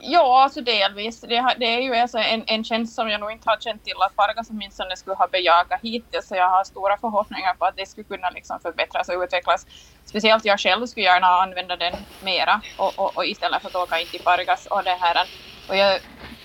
Ja, 0.00 0.42
alltså 0.42 0.60
delvis. 0.60 1.20
Det, 1.20 1.54
det 1.58 1.66
är 1.66 1.80
ju 1.80 1.94
alltså 1.94 2.18
en, 2.18 2.44
en 2.46 2.64
tjänst 2.64 2.94
som 2.94 3.08
jag 3.08 3.20
nog 3.20 3.32
inte 3.32 3.50
har 3.50 3.56
känt 3.56 3.84
till 3.84 3.94
att 4.06 4.16
Pargas 4.16 4.50
åtminstone 4.50 4.96
skulle 4.96 5.16
ha 5.16 5.28
bejakat 5.28 5.80
hittills, 5.82 6.28
så 6.28 6.34
jag 6.34 6.48
har 6.48 6.64
stora 6.64 6.96
förhoppningar 6.96 7.54
på 7.54 7.64
att 7.64 7.76
det 7.76 7.86
skulle 7.86 8.04
kunna 8.04 8.30
liksom 8.30 8.60
förbättras 8.60 9.08
och 9.08 9.22
utvecklas. 9.22 9.66
Speciellt 10.08 10.44
jag 10.44 10.60
själv 10.60 10.86
skulle 10.86 11.06
gärna 11.06 11.26
använda 11.26 11.76
den 11.76 12.06
mera 12.18 12.62
och, 12.76 12.98
och, 12.98 13.16
och 13.16 13.26
istället 13.26 13.62
för 13.62 13.68
att 13.68 13.76
åka 13.76 14.00
in 14.00 14.10
till 14.10 14.22
Pargas 14.22 14.66
och 14.66 14.84
det 14.84 14.98
här. 15.00 15.26
Och 15.66 15.76
jag, 15.76 16.00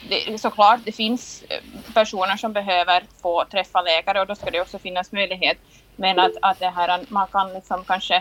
det, 0.09 0.41
såklart, 0.41 0.79
det 0.85 0.91
finns 0.91 1.43
eh, 1.49 1.93
personer 1.93 2.37
som 2.37 2.53
behöver 2.53 3.07
få 3.21 3.45
träffa 3.51 3.81
läkare 3.81 4.21
och 4.21 4.27
då 4.27 4.35
ska 4.35 4.51
det 4.51 4.61
också 4.61 4.79
finnas 4.79 5.11
möjlighet. 5.11 5.57
Men 5.95 6.19
att, 6.19 6.31
att 6.41 6.59
det 6.59 6.69
här, 6.69 7.05
man 7.09 7.27
kan 7.31 7.53
liksom 7.53 7.85
kanske 7.85 8.15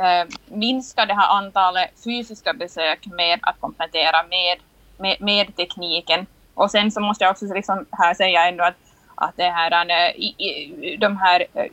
eh, 0.00 0.24
minska 0.44 1.06
det 1.06 1.14
här 1.14 1.28
antalet 1.38 1.90
fysiska 2.04 2.52
besök 2.54 3.06
med 3.06 3.38
att 3.42 3.60
komplettera 3.60 4.22
med, 4.22 4.58
med, 4.98 5.16
med 5.20 5.56
tekniken. 5.56 6.26
Och 6.54 6.70
sen 6.70 6.90
så 6.92 7.00
måste 7.00 7.24
jag 7.24 7.30
också 7.30 7.46
liksom 7.54 7.86
här 7.92 8.14
säga 8.14 8.48
ändå 8.48 8.64
att 8.64 8.76
att 9.20 9.36
det 9.36 9.50
här, 9.50 9.90
äh, 9.90 10.16
i, 10.16 10.96
de 11.00 11.16
här 11.16 11.46
eh, 11.54 11.70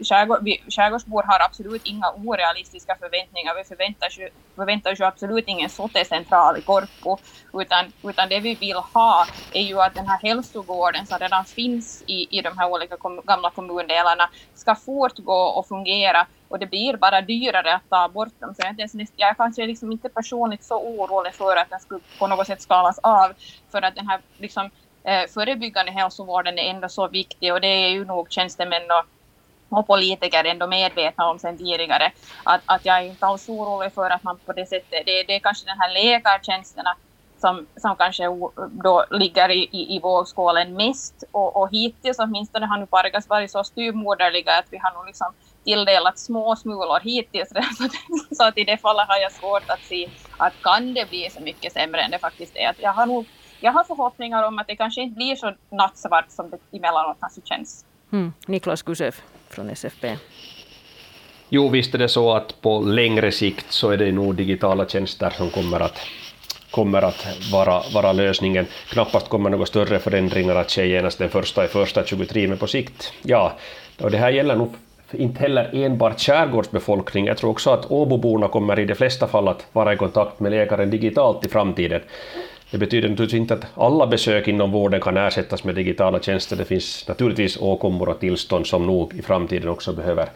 skärgårdsbor 0.69 1.23
har 1.23 1.39
absolut 1.45 1.81
inga 1.85 2.11
orealistiska 2.11 2.95
förväntningar. 2.99 3.55
Vi 3.55 3.63
förväntar, 3.63 4.09
förväntar 4.55 4.95
ju 4.95 5.05
absolut 5.05 5.43
ingen 5.47 5.69
sortecentral 5.69 6.57
i 6.57 6.61
Korpo, 6.61 7.17
utan, 7.53 7.85
utan 8.03 8.29
det 8.29 8.39
vi 8.39 8.55
vill 8.55 8.77
ha 8.93 9.25
är 9.53 9.61
ju 9.61 9.81
att 9.81 9.95
den 9.95 10.07
här 10.07 10.19
hälsogården 10.21 11.05
som 11.05 11.17
redan 11.19 11.45
finns 11.45 12.03
i, 12.07 12.37
i 12.37 12.41
de 12.41 12.57
här 12.57 12.69
olika 12.69 12.97
kom, 12.97 13.21
gamla 13.23 13.49
kommundelarna 13.49 14.29
ska 14.55 14.75
fortgå 14.75 15.33
och 15.33 15.67
fungera 15.67 16.27
och 16.47 16.59
det 16.59 16.65
blir 16.65 16.97
bara 16.97 17.21
dyrare 17.21 17.75
att 17.75 17.89
ta 17.89 18.09
bort 18.09 18.39
dem. 18.39 18.55
Så 18.55 18.61
jag, 18.61 18.79
är, 18.79 19.07
jag 19.15 19.29
är 19.29 19.33
kanske 19.33 19.65
liksom 19.65 19.91
inte 19.91 20.09
personligt 20.09 20.63
så 20.63 20.75
orolig 20.81 21.33
för 21.33 21.55
att 21.55 21.69
den 21.69 21.79
skulle 21.79 21.99
på 22.19 22.27
något 22.27 22.47
sätt 22.47 22.61
skalas 22.61 22.99
av, 22.99 23.33
för 23.71 23.81
att 23.81 23.95
den 23.95 24.07
här 24.07 24.21
liksom, 24.37 24.69
eh, 25.05 25.27
förebyggande 25.33 25.91
hälsovården 25.91 26.59
är 26.59 26.69
ändå 26.69 26.89
så 26.89 27.07
viktig 27.07 27.53
och 27.53 27.61
det 27.61 27.67
är 27.67 27.89
ju 27.89 28.05
nog 28.05 28.31
tjänstemän 28.31 28.81
och, 28.91 29.77
och 29.79 29.87
politiker 29.87 30.43
ändå 30.43 30.67
medvetna 30.67 31.29
om 31.29 31.39
sen 31.39 31.57
tidigare. 31.57 32.11
Att, 32.43 32.61
att 32.65 32.85
jag 32.85 32.97
är 32.97 33.01
inte 33.01 33.25
alls 33.25 33.49
orolig 33.49 33.93
för 33.93 34.09
att 34.09 34.23
man 34.23 34.39
på 34.45 34.53
det 34.53 34.65
sättet, 34.65 35.05
det, 35.05 35.23
det 35.23 35.35
är 35.35 35.39
kanske 35.39 35.65
den 35.65 35.79
här 35.79 35.93
läkartjänsterna 35.93 36.95
som, 37.45 37.67
som 37.75 37.95
kanske 37.95 38.23
då 38.83 39.05
ligger 39.11 39.51
i, 39.51 39.69
i, 39.71 39.95
i 39.95 39.99
vågskålen 39.99 40.73
mest. 40.73 41.23
Och, 41.31 41.55
och 41.55 41.69
hittills 41.71 42.19
åtminstone 42.19 42.65
har 42.65 42.77
nu 42.77 42.85
Pargas 42.85 43.29
varit 43.29 43.51
så 43.51 43.63
styrmoderliga 43.63 44.57
att 44.57 44.65
vi 44.69 44.77
har 44.77 44.93
nog 44.93 45.05
liksom 45.05 45.33
tilldelat 45.63 46.19
små 46.19 46.55
smulor 46.55 46.99
hittills. 46.99 47.49
Så, 47.77 47.89
så 48.35 48.43
att 48.43 48.57
i 48.57 48.63
det 48.63 48.77
fallet 48.77 49.07
har 49.07 49.17
jag 49.17 49.31
svårt 49.31 49.69
att 49.69 49.83
se 49.83 50.09
att 50.37 50.53
kan 50.61 50.93
det 50.93 51.09
bli 51.09 51.29
så 51.29 51.41
mycket 51.41 51.73
sämre 51.73 52.01
än 52.01 52.11
det 52.11 52.19
faktiskt 52.19 52.55
är. 52.55 52.69
Att 52.69 52.79
jag 52.79 52.93
har 52.93 53.05
nog 53.05 53.25
jag 53.59 53.71
har 53.71 53.83
förhoppningar 53.83 54.47
om 54.47 54.59
att 54.59 54.67
det 54.67 54.75
kanske 54.75 55.01
inte 55.01 55.15
blir 55.15 55.35
så 55.35 55.53
nattsvart 55.69 56.25
som 56.29 56.49
det 56.49 56.77
emellanåt 56.77 57.17
kanske 57.19 57.41
känns. 57.43 57.85
Mm. 58.11 58.33
Niklas 58.47 58.81
Gusev 58.81 59.15
från 59.49 59.69
SFP. 59.69 60.17
Jo, 61.49 61.69
visst 61.69 61.93
är 61.93 61.97
det 61.97 62.09
så 62.09 62.31
att 62.31 62.61
på 62.61 62.79
längre 62.79 63.31
sikt 63.31 63.71
så 63.71 63.89
är 63.89 63.97
det 63.97 64.11
nog 64.11 64.35
digitala 64.35 64.85
tjänster 64.85 65.29
som 65.29 65.49
kommer 65.49 65.79
att 65.79 65.99
kommer 66.71 67.01
att 67.01 67.27
vara, 67.51 67.81
vara 67.93 68.13
lösningen. 68.13 68.65
Knappast 68.89 69.29
kommer 69.29 69.49
några 69.49 69.65
större 69.65 69.99
förändringar 69.99 70.55
att 70.55 70.71
ske 70.71 70.87
genast 70.87 71.17
den 71.19 71.29
första 71.29 71.65
i 71.65 71.67
första 71.67 72.03
23, 72.05 72.47
men 72.47 72.57
på 72.57 72.67
sikt, 72.67 73.13
ja. 73.21 73.53
Och 74.01 74.11
det 74.11 74.17
här 74.17 74.29
gäller 74.29 74.55
nog 74.55 74.73
inte 75.11 75.39
heller 75.39 75.69
enbart 75.73 76.19
skärgårdsbefolkning. 76.19 77.25
Jag 77.25 77.37
tror 77.37 77.51
också 77.51 77.69
att 77.69 77.91
Åboborna 77.91 78.47
kommer 78.47 78.79
i 78.79 78.85
de 78.85 78.95
flesta 78.95 79.27
fall 79.27 79.47
att 79.47 79.67
vara 79.71 79.93
i 79.93 79.97
kontakt 79.97 80.39
med 80.39 80.51
läkaren 80.51 80.89
digitalt 80.89 81.45
i 81.45 81.49
framtiden. 81.49 82.01
Det 82.71 82.77
betyder 82.77 83.09
naturligtvis 83.09 83.39
inte 83.39 83.53
att 83.53 83.65
alla 83.75 84.07
besök 84.07 84.47
inom 84.47 84.71
vården 84.71 85.01
kan 85.01 85.17
ersättas 85.17 85.63
med 85.63 85.75
digitala 85.75 86.19
tjänster. 86.19 86.55
Det 86.55 86.65
finns 86.65 87.07
naturligtvis 87.07 87.57
åkommor 87.57 88.09
och 88.09 88.19
tillstånd 88.19 88.67
som 88.67 88.85
nog 88.85 89.13
i 89.13 89.21
framtiden 89.21 89.69
också 89.69 89.93
behöver 89.93 90.29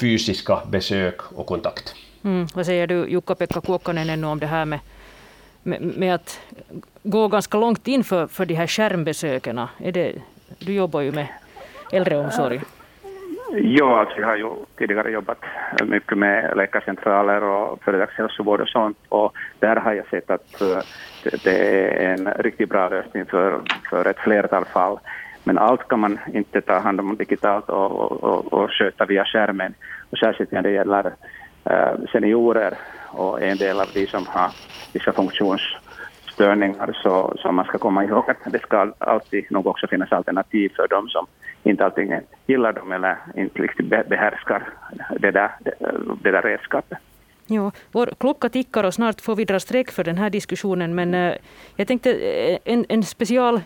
fysiska 0.00 0.58
besök 0.70 1.32
och 1.32 1.46
kontakt. 1.46 1.94
Mm. 2.24 2.46
Vad 2.54 2.66
säger 2.66 2.86
du 2.86 3.06
Jukka-Pekka 3.08 3.60
Kuokkanen 3.60 4.10
ännu 4.10 4.26
om 4.26 4.38
det 4.38 4.46
här 4.46 4.64
med, 4.64 4.80
med, 5.62 5.82
med, 5.82 6.14
att 6.14 6.40
gå 7.02 7.28
ganska 7.28 7.58
långt 7.58 7.88
in 7.88 8.04
för, 8.04 8.26
för 8.26 8.46
de 8.46 8.54
här 8.54 8.66
skärmbesöken? 8.66 9.58
Är 9.58 9.92
det, 9.92 10.12
du 10.58 10.72
jobbar 10.72 11.00
ju 11.00 11.12
med 11.12 11.26
äldreomsorg. 11.92 12.60
Ja, 13.52 14.00
alltså 14.00 14.20
jag 14.20 14.26
har 14.26 14.36
ju 14.36 14.50
tidigare 14.78 15.10
jobbat 15.10 15.38
mycket 15.86 16.18
med 16.18 16.56
läkarcentraler 16.56 17.42
och 17.42 17.82
företagshälsovård 17.82 18.60
och 18.60 18.68
sånt 18.68 18.98
och 19.08 19.32
där 19.58 19.76
har 19.76 19.92
jag 19.92 20.06
sett 20.06 20.30
att 20.30 20.62
det 21.44 21.80
är 21.80 22.18
en 22.18 22.32
riktigt 22.32 22.68
bra 22.68 22.88
lösning 22.88 23.26
för, 23.26 23.60
för 23.90 24.08
ett 24.08 24.18
flertal 24.18 24.64
fall. 24.64 24.98
Men 25.44 25.58
allt 25.58 25.88
kan 25.88 26.00
man 26.00 26.18
inte 26.32 26.60
ta 26.60 26.78
hand 26.78 27.00
om 27.00 27.16
digitalt 27.16 27.68
och, 27.68 28.22
och, 28.22 28.52
och 28.52 28.70
sköta 28.70 29.04
via 29.04 29.24
skärmen. 29.24 29.74
Och 30.10 30.18
särskilt 30.18 30.52
när 30.52 30.62
det 30.62 30.70
gäller 30.70 31.12
eh, 31.64 31.94
seniorer 32.12 32.74
och 33.06 33.42
en 33.42 33.56
del 33.56 33.80
av 33.80 33.86
de 33.94 34.06
som 34.06 34.26
har 34.26 34.50
vissa 34.92 35.12
funktionsstörningar 35.12 36.96
så, 37.02 37.34
så 37.38 37.52
man 37.52 37.64
ska 37.64 37.78
komma 37.78 38.04
ihåg 38.04 38.30
att 38.30 38.52
det 38.52 38.62
ska 38.62 38.92
alltid 38.98 39.44
nog 39.50 39.66
också 39.66 39.86
finnas 39.86 40.12
alternativ 40.12 40.72
för 40.76 40.88
dem 40.88 41.08
som 41.08 41.26
inte 41.62 41.84
alltid 41.84 42.20
gillar 42.46 42.72
dem 42.72 42.92
eller 42.92 43.16
inte 43.36 43.62
riktigt 43.62 43.88
behärskar 43.88 44.68
det 45.18 45.30
där, 45.30 45.50
det, 46.22 46.30
där 46.30 46.42
redskapet. 46.42 46.98
Ja, 47.46 47.72
vår 47.92 48.12
klocka 48.18 48.48
tickar 48.48 48.84
och 48.84 48.94
snart 48.94 49.20
får 49.20 49.36
vi 49.36 49.44
dra 49.44 49.60
streck 49.60 49.90
för 49.90 50.04
den 50.04 50.18
här 50.18 50.30
diskussionen. 50.30 50.94
Men 50.94 51.14
eh, 51.14 51.34
jag 51.76 51.88
tänkte 51.88 52.12
eh, 52.12 52.58
en, 52.64 52.86
en 52.88 53.02
special, 53.02 53.60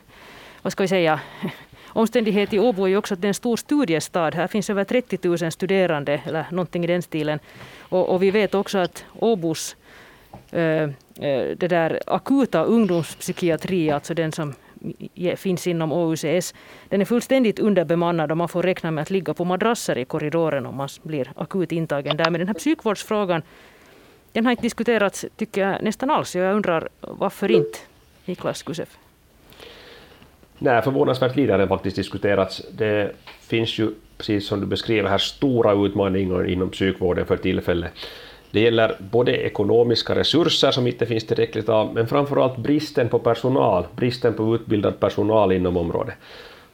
vad 0.63 0.73
ska 0.73 0.83
vi 0.83 0.89
säga, 0.89 1.21
omständighet 1.89 2.53
i 2.53 2.59
Åbo 2.59 2.85
är 2.85 2.89
ju 2.89 2.97
också 2.97 3.15
att 3.15 3.21
det 3.21 3.27
är 3.27 3.29
en 3.29 3.35
stor 3.35 3.57
studiestad. 3.57 4.35
Här 4.35 4.47
finns 4.47 4.71
över 4.71 4.85
30 4.85 5.19
000 5.29 5.53
studerande 5.53 6.21
eller 6.27 6.47
någonting 6.51 6.85
i 6.85 6.87
den 6.87 7.03
stilen. 7.03 7.39
Och, 7.89 8.09
och 8.09 8.23
vi 8.23 8.31
vet 8.31 8.55
också 8.55 8.79
att 8.79 9.05
Åbos 9.19 9.77
eh, 10.51 10.89
det 11.57 11.69
där 11.69 12.01
akuta 12.07 12.65
ungdomspsykiatri, 12.65 13.91
alltså 13.91 14.15
den 14.15 14.33
som 14.33 14.55
finns 15.37 15.67
inom 15.67 15.93
OUCS, 15.93 16.55
den 16.89 17.01
är 17.01 17.05
fullständigt 17.05 17.59
underbemannad 17.59 18.31
och 18.31 18.37
man 18.37 18.49
får 18.49 18.63
räkna 18.63 18.91
med 18.91 19.03
att 19.03 19.11
ligga 19.11 19.35
på 19.35 19.45
madrasser 19.45 19.99
i 19.99 20.05
korridoren 20.05 20.67
om 20.67 20.77
man 20.77 20.89
blir 21.03 21.33
akut 21.37 21.73
intagen 21.73 22.17
där. 22.17 22.31
Men 22.31 22.39
den 22.39 22.49
här 22.49 22.55
psykvårdsfrågan 22.55 23.43
den 24.33 24.45
har 24.45 24.51
inte 24.51 24.63
diskuterats, 24.63 25.25
tycker 25.37 25.69
jag, 25.69 25.83
nästan 25.83 26.11
alls. 26.11 26.37
Jag 26.37 26.57
undrar 26.57 26.89
varför 27.01 27.51
inte, 27.51 27.79
Niklas 28.25 28.63
Gusev? 28.63 28.89
Nej, 30.59 30.83
förvånansvärt 30.83 31.37
lite 31.37 31.53
har 31.53 31.59
den 31.59 31.69
faktiskt 31.69 31.97
diskuterats. 31.97 32.63
Det 32.73 33.13
finns 33.41 33.79
ju, 33.79 33.91
precis 34.19 34.47
som 34.47 34.61
du 34.61 34.67
beskriver 34.67 35.11
här, 35.11 35.19
stora 35.19 35.87
utmaningar 35.87 36.51
inom 36.51 36.71
psykvården 36.71 37.27
för 37.27 37.37
tillfället. 37.37 37.93
Det 38.55 38.61
gäller 38.61 38.97
både 38.99 39.37
ekonomiska 39.37 40.15
resurser 40.15 40.71
som 40.71 40.87
inte 40.87 41.07
finns 41.07 41.27
tillräckligt 41.27 41.69
av, 41.69 41.95
men 41.95 42.07
framförallt 42.07 42.57
bristen 42.57 43.09
på 43.09 43.19
personal, 43.19 43.87
bristen 43.97 44.35
på 44.35 44.55
utbildad 44.55 45.01
personal 45.01 45.53
inom 45.53 45.77
området. 45.77 46.15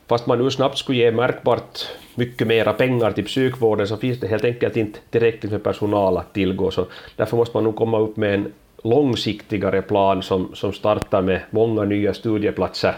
Fast 0.06 0.26
man 0.26 0.38
nu 0.38 0.50
snabbt 0.50 0.78
skulle 0.78 0.98
ge 0.98 1.10
märkbart 1.10 1.86
mycket 2.14 2.46
mera 2.46 2.72
pengar 2.72 3.12
till 3.12 3.24
psykvården 3.24 3.88
så 3.88 3.96
finns 3.96 4.20
det 4.20 4.26
helt 4.26 4.44
enkelt 4.44 4.76
inte 4.76 4.98
tillräckligt 5.10 5.52
med 5.52 5.62
personal 5.62 6.16
att 6.16 6.34
tillgå. 6.34 6.70
Så 6.70 6.86
därför 7.16 7.36
måste 7.36 7.56
man 7.56 7.64
nog 7.64 7.76
komma 7.76 7.98
upp 7.98 8.16
med 8.16 8.34
en 8.34 8.52
långsiktigare 8.84 9.82
plan 9.82 10.22
som, 10.22 10.54
som 10.54 10.72
startar 10.72 11.22
med 11.22 11.40
många 11.50 11.84
nya 11.84 12.14
studieplatser 12.14 12.94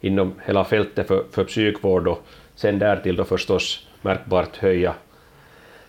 inom 0.00 0.34
hela 0.46 0.64
fältet 0.64 1.08
för, 1.08 1.24
för 1.32 1.44
psykvård 1.44 2.08
och 2.08 2.22
sen 2.54 2.78
därtill 2.78 3.16
då 3.16 3.24
förstås 3.24 3.86
märkbart 4.02 4.56
höja 4.56 4.94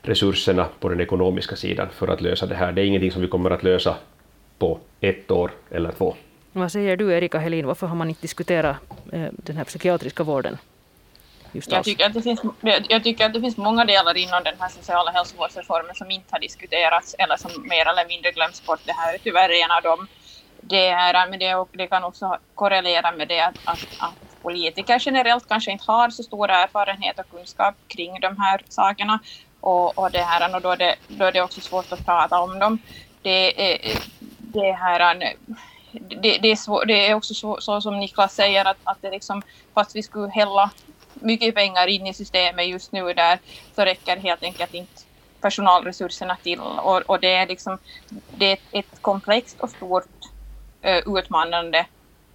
resurserna 0.02 0.68
på 0.80 0.90
den 0.90 1.02
ekonomiska 1.02 1.56
sidan 1.56 1.90
för 1.90 2.08
att 2.08 2.22
lösa 2.22 2.46
det 2.46 2.56
här. 2.56 2.72
Det 2.72 2.82
är 2.82 2.86
ingenting 2.86 3.12
som 3.12 3.22
vi 3.22 3.28
kommer 3.28 3.50
att 3.50 3.64
lösa 3.64 3.96
på 4.58 4.80
ett 5.02 5.32
år 5.32 5.52
eller 5.72 5.92
två. 5.92 6.16
Vad 6.52 6.72
säger 6.72 6.98
du 6.98 7.14
Erika 7.14 7.38
Helin, 7.40 7.68
varför 7.68 7.88
har 7.88 7.96
man 7.96 8.10
inte 8.10 8.22
diskuterat 8.22 8.76
eh, 9.12 9.28
den 9.32 9.58
här 9.58 9.64
psykiatriska 9.64 10.24
vården? 10.24 10.58
jag, 11.54 11.84
tycker 11.84 12.06
att 12.06 12.14
det 12.14 12.22
finns, 12.22 12.42
jag 12.90 13.04
tycker 13.04 13.26
att 13.26 13.34
det 13.34 13.42
finns 13.42 13.58
många 13.58 13.86
delar 13.86 14.18
inom 14.18 14.44
den 14.44 14.54
här 14.60 14.70
sociala 14.70 15.12
hälsovårdsreformen 15.12 15.96
som 15.96 16.12
inte 16.12 16.28
har 16.32 16.40
diskuterats 16.40 17.16
eller 17.20 17.38
som 17.38 17.52
mer 17.68 17.88
eller 17.88 18.08
mindre 18.08 18.32
glöms 18.32 18.66
bort. 18.66 18.80
Det 18.86 18.92
här 18.92 19.14
är 19.14 19.18
tyvärr 19.18 19.50
en 19.50 19.72
av 19.72 19.82
dem. 19.82 20.08
Det, 20.62 20.88
är, 20.88 21.30
men 21.30 21.40
det, 21.40 21.66
det 21.72 21.88
kan 21.88 22.04
också 22.04 22.38
korrelera 22.56 23.12
med 23.12 23.28
det 23.28 23.40
att, 23.40 23.56
att, 23.66 23.88
att 24.00 24.42
politiker 24.42 24.98
generellt 25.02 25.48
kanske 25.48 25.72
inte 25.72 25.84
har 25.88 26.10
så 26.10 26.24
stor 26.24 26.50
erfarenhet 26.50 27.20
och 27.20 27.30
kunskap 27.32 27.76
kring 27.88 28.20
de 28.20 28.38
här 28.38 28.62
sakerna. 28.70 29.20
Och, 29.62 29.98
och, 29.98 30.12
det 30.12 30.22
här, 30.22 30.56
och 30.56 30.62
då, 30.62 30.70
är 30.70 30.78
det, 30.78 30.96
då 31.08 31.26
är 31.26 31.32
det 31.32 31.42
också 31.42 31.62
svårt 31.62 31.92
att 31.92 32.06
prata 32.06 32.40
om 32.40 32.60
dem. 32.60 32.80
Det, 33.22 33.54
det 34.38 34.72
här 34.72 35.36
det, 35.92 36.38
det, 36.38 36.52
är 36.52 36.56
svår, 36.56 36.86
det, 36.86 37.08
är 37.08 37.14
också 37.14 37.34
så, 37.34 37.62
så, 37.62 37.82
som 37.82 38.00
Niklas 38.00 38.36
säger 38.36 38.66
att, 38.66 38.78
att 38.84 39.02
det 39.02 39.12
liksom, 39.12 39.42
fast 39.74 39.96
vi 39.96 40.04
skulle 40.04 40.30
hälla 40.30 40.72
mycket 41.14 41.56
pengar 41.56 41.88
in 41.88 42.08
i 42.08 42.14
systemet 42.14 42.68
just 42.68 42.92
nu 42.92 43.14
där 43.14 43.40
så 43.76 43.82
räcker 43.82 44.18
helt 44.18 44.44
enkelt 44.44 44.74
inte 44.74 45.02
personalresurserna 45.42 46.38
till 46.44 46.60
och, 46.60 47.02
och 47.10 47.20
det 47.20 47.34
är 47.34 47.48
liksom 47.48 47.78
det 48.30 48.52
är 48.52 48.58
ett 48.72 49.02
komplext 49.02 49.60
och 49.60 49.70
stort 49.70 50.08
uh, 50.86 51.18
utmanande 51.18 51.86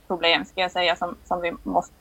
problem, 0.06 0.44
ska 0.44 0.60
jag 0.60 0.72
säga, 0.72 0.96
som, 0.96 1.16
som 1.24 1.40
vi 1.40 1.52
måste 1.62 1.94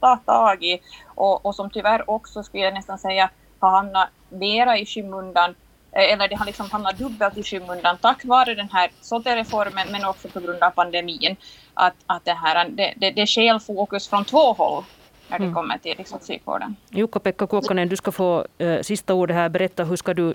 ta 0.00 0.16
tag 0.16 0.64
i 0.64 0.80
och, 1.06 1.46
och 1.46 1.54
som 1.54 1.70
tyvärr 1.70 2.10
också, 2.10 2.42
skulle 2.42 2.64
jag 2.64 2.74
nästan 2.74 2.98
säga, 2.98 3.30
har 3.60 3.70
hamnat 3.70 4.08
mera 4.28 4.78
i 4.78 4.86
skymundan 4.86 5.54
Eh, 5.92 6.12
eller 6.12 6.28
det 6.28 6.36
har 6.36 6.46
liksom 6.46 6.66
hamnat 6.72 6.98
dubbelt 6.98 7.38
i 7.38 7.42
skymundan 7.42 7.96
tack 7.96 8.24
vare 8.24 8.54
den 8.54 8.68
här 8.72 8.90
SOTE-reformen 9.00 9.86
men 9.92 10.04
också 10.04 10.28
på 10.28 10.40
grund 10.40 10.62
av 10.62 10.70
pandemin. 10.70 11.36
Att, 11.74 11.94
att 12.06 12.24
det, 12.24 12.32
här, 12.32 12.68
det, 12.68 12.94
det, 12.96 13.10
det 13.10 13.26
sker 13.26 13.58
fokus 13.58 14.08
från 14.08 14.24
två 14.24 14.52
håll 14.52 14.84
när 15.28 15.38
det 15.38 15.44
mm. 15.44 15.54
kommer 15.54 15.78
till 15.78 15.94
liksom 15.98 16.18
psykvården. 16.18 16.76
Jukka-Pekka 16.90 17.46
Kuokkanen, 17.46 17.88
du 17.88 17.96
ska 17.96 18.12
få 18.12 18.46
äh, 18.58 18.80
sista 18.80 19.14
ordet 19.14 19.36
här. 19.36 19.48
Berätta 19.48 19.84
hur 19.84 19.96
ska 19.96 20.14
du, 20.14 20.34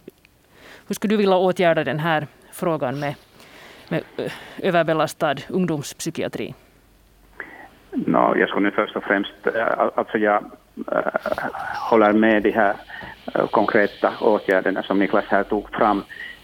hur 0.87 0.95
skulle 0.95 1.13
du 1.13 1.17
vilja 1.17 1.35
åtgärda 1.35 1.83
den 1.83 1.99
här 1.99 2.27
frågan 2.51 2.99
med, 2.99 3.15
med 3.89 4.03
äh, 4.17 4.31
överbelastad 4.57 5.35
ungdomspsykiatri? 5.49 6.53
No, 7.91 8.37
jag 8.37 8.49
skulle 8.49 8.69
nu 8.69 8.71
först 8.71 8.95
och 8.95 9.03
främst, 9.03 9.31
alltså 9.95 10.17
jag 10.17 10.51
Äh, 10.91 11.49
håller 11.89 12.13
med 12.13 12.43
de 12.43 12.51
här 12.51 12.73
äh, 13.35 13.47
konkreta 13.47 14.13
åtgärderna 14.21 14.83
som 14.83 14.99
Niklas 14.99 15.25
här 15.27 15.43
tog 15.43 15.69
fram. 15.69 16.03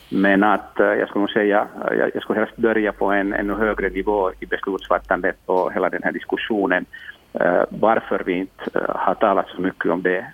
Men 0.10 0.44
att 0.44 0.80
äh, 0.80 0.86
jag 0.86 1.10
skulle 1.10 1.28
säga, 1.28 1.68
jag 2.14 2.24
skulle 2.24 2.40
helst 2.40 2.58
börja 2.58 2.92
på 2.92 3.06
en 3.12 3.34
ännu 3.34 3.54
högre 3.54 3.90
nivå 3.90 4.32
i 4.40 4.46
beslutsfattandet 4.46 5.38
och 5.46 5.74
hela 5.74 5.90
den 5.90 6.04
här 6.04 6.12
diskussionen. 6.12 6.86
Varför 7.70 8.24
vi 8.26 8.34
inte 8.34 8.88
har 8.90 9.16
talat 9.16 9.48
så 9.56 9.62
mycket 9.62 9.92
om 9.92 10.02
det 10.02 10.26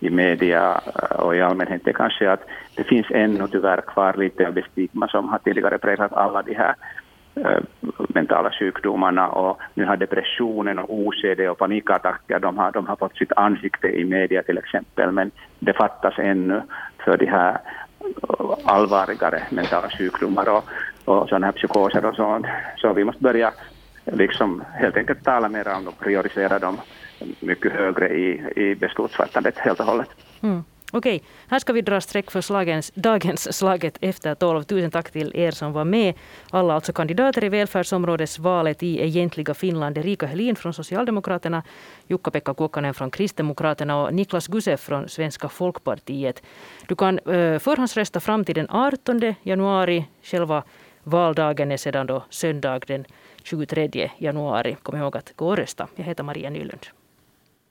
i 0.00 0.10
media 0.10 0.80
och 1.18 1.36
i 1.36 1.42
allmänhet 1.42 1.88
är 1.88 1.92
kanske 1.92 2.30
att 2.30 2.40
det 2.74 2.84
finns 2.84 3.06
ännu 3.10 3.48
tyvärr 3.48 3.80
kvar 3.80 4.14
lite 4.16 4.46
av 4.46 4.54
det 4.54 4.64
stigma 4.72 5.08
som 5.08 5.28
har 5.28 5.38
tidigare 5.38 5.78
präglat 5.78 6.12
alla 6.12 6.42
de 6.42 6.54
här 6.54 6.74
Eh, 7.44 7.60
mentala 8.08 8.50
sjukdomarna 8.50 9.28
och 9.28 9.58
nu 9.74 9.84
har 9.84 9.96
depressionen 9.96 10.78
och 10.78 10.90
OCD 10.90 11.40
och 11.40 11.58
panikattacker, 11.58 12.38
de 12.38 12.58
har, 12.58 12.72
de 12.72 12.86
har 12.86 12.96
fått 12.96 13.16
sitt 13.16 13.32
ansikte 13.32 13.88
i 13.88 14.04
media 14.04 14.42
till 14.42 14.58
exempel, 14.58 15.12
men 15.12 15.30
det 15.58 15.72
fattas 15.72 16.14
ännu 16.18 16.62
för 17.04 17.16
de 17.16 17.26
här 17.26 17.58
allvarligare 18.64 19.42
mentala 19.50 19.90
sjukdomar 19.90 20.48
och, 20.48 20.64
och 21.04 21.28
sådana 21.28 21.46
här 21.46 21.52
psykoser 21.52 22.04
och 22.04 22.14
sånt. 22.14 22.46
Så 22.76 22.92
vi 22.92 23.04
måste 23.04 23.22
börja 23.22 23.52
liksom 24.04 24.64
helt 24.74 24.96
enkelt 24.96 25.24
tala 25.24 25.48
mer 25.48 25.76
om 25.76 25.84
dem, 25.84 25.94
prioritera 25.98 26.58
dem 26.58 26.76
mycket 27.40 27.72
högre 27.72 28.08
i, 28.08 28.52
i 28.56 28.74
beslutsfattandet 28.74 29.58
helt 29.58 29.80
och 29.80 29.86
hållet. 29.86 30.08
Mm. 30.42 30.64
Okej, 30.92 31.22
här 31.48 31.58
ska 31.58 31.72
vi 31.72 31.80
dra 31.80 32.00
streck 32.00 32.30
för 32.30 32.40
slagens, 32.40 32.92
dagens 32.94 33.56
Slaget 33.56 33.98
efter 34.00 34.34
tolv. 34.34 34.62
Tusen 34.62 34.90
tack 34.90 35.10
till 35.10 35.32
er 35.34 35.50
som 35.50 35.72
var 35.72 35.84
med. 35.84 36.14
Alla 36.50 36.74
alltså 36.74 36.92
kandidater 36.92 37.44
i 37.44 37.48
välfärdsområdesvalet 37.48 38.82
i 38.82 39.02
egentliga 39.02 39.54
Finland. 39.54 39.98
Erika 39.98 40.26
Helin 40.26 40.56
från 40.56 40.74
Socialdemokraterna, 40.74 41.62
Jukka-Pekka 42.06 42.54
Kuokkanen 42.54 42.94
från 42.94 43.10
Kristdemokraterna 43.10 44.02
och 44.02 44.14
Niklas 44.14 44.46
Gusev 44.46 44.76
från 44.76 45.08
Svenska 45.08 45.48
folkpartiet. 45.48 46.42
Du 46.86 46.96
kan 46.96 47.18
eh, 47.18 47.58
förhandsrösta 47.58 48.20
fram 48.20 48.44
till 48.44 48.54
den 48.54 48.70
18 48.70 49.34
januari. 49.42 50.04
Själva 50.22 50.62
valdagen 51.02 51.72
är 51.72 51.76
sedan 51.76 52.06
då 52.06 52.24
söndag 52.30 52.80
den 52.86 53.04
23 53.42 54.10
januari. 54.18 54.76
Kom 54.82 54.96
ihåg 54.96 55.16
att 55.16 55.32
gå 55.36 55.48
och 55.48 55.56
rösta. 55.56 55.88
Jag 55.96 56.04
heter 56.04 56.24
Maria 56.24 56.50
Nylund. 56.50 56.86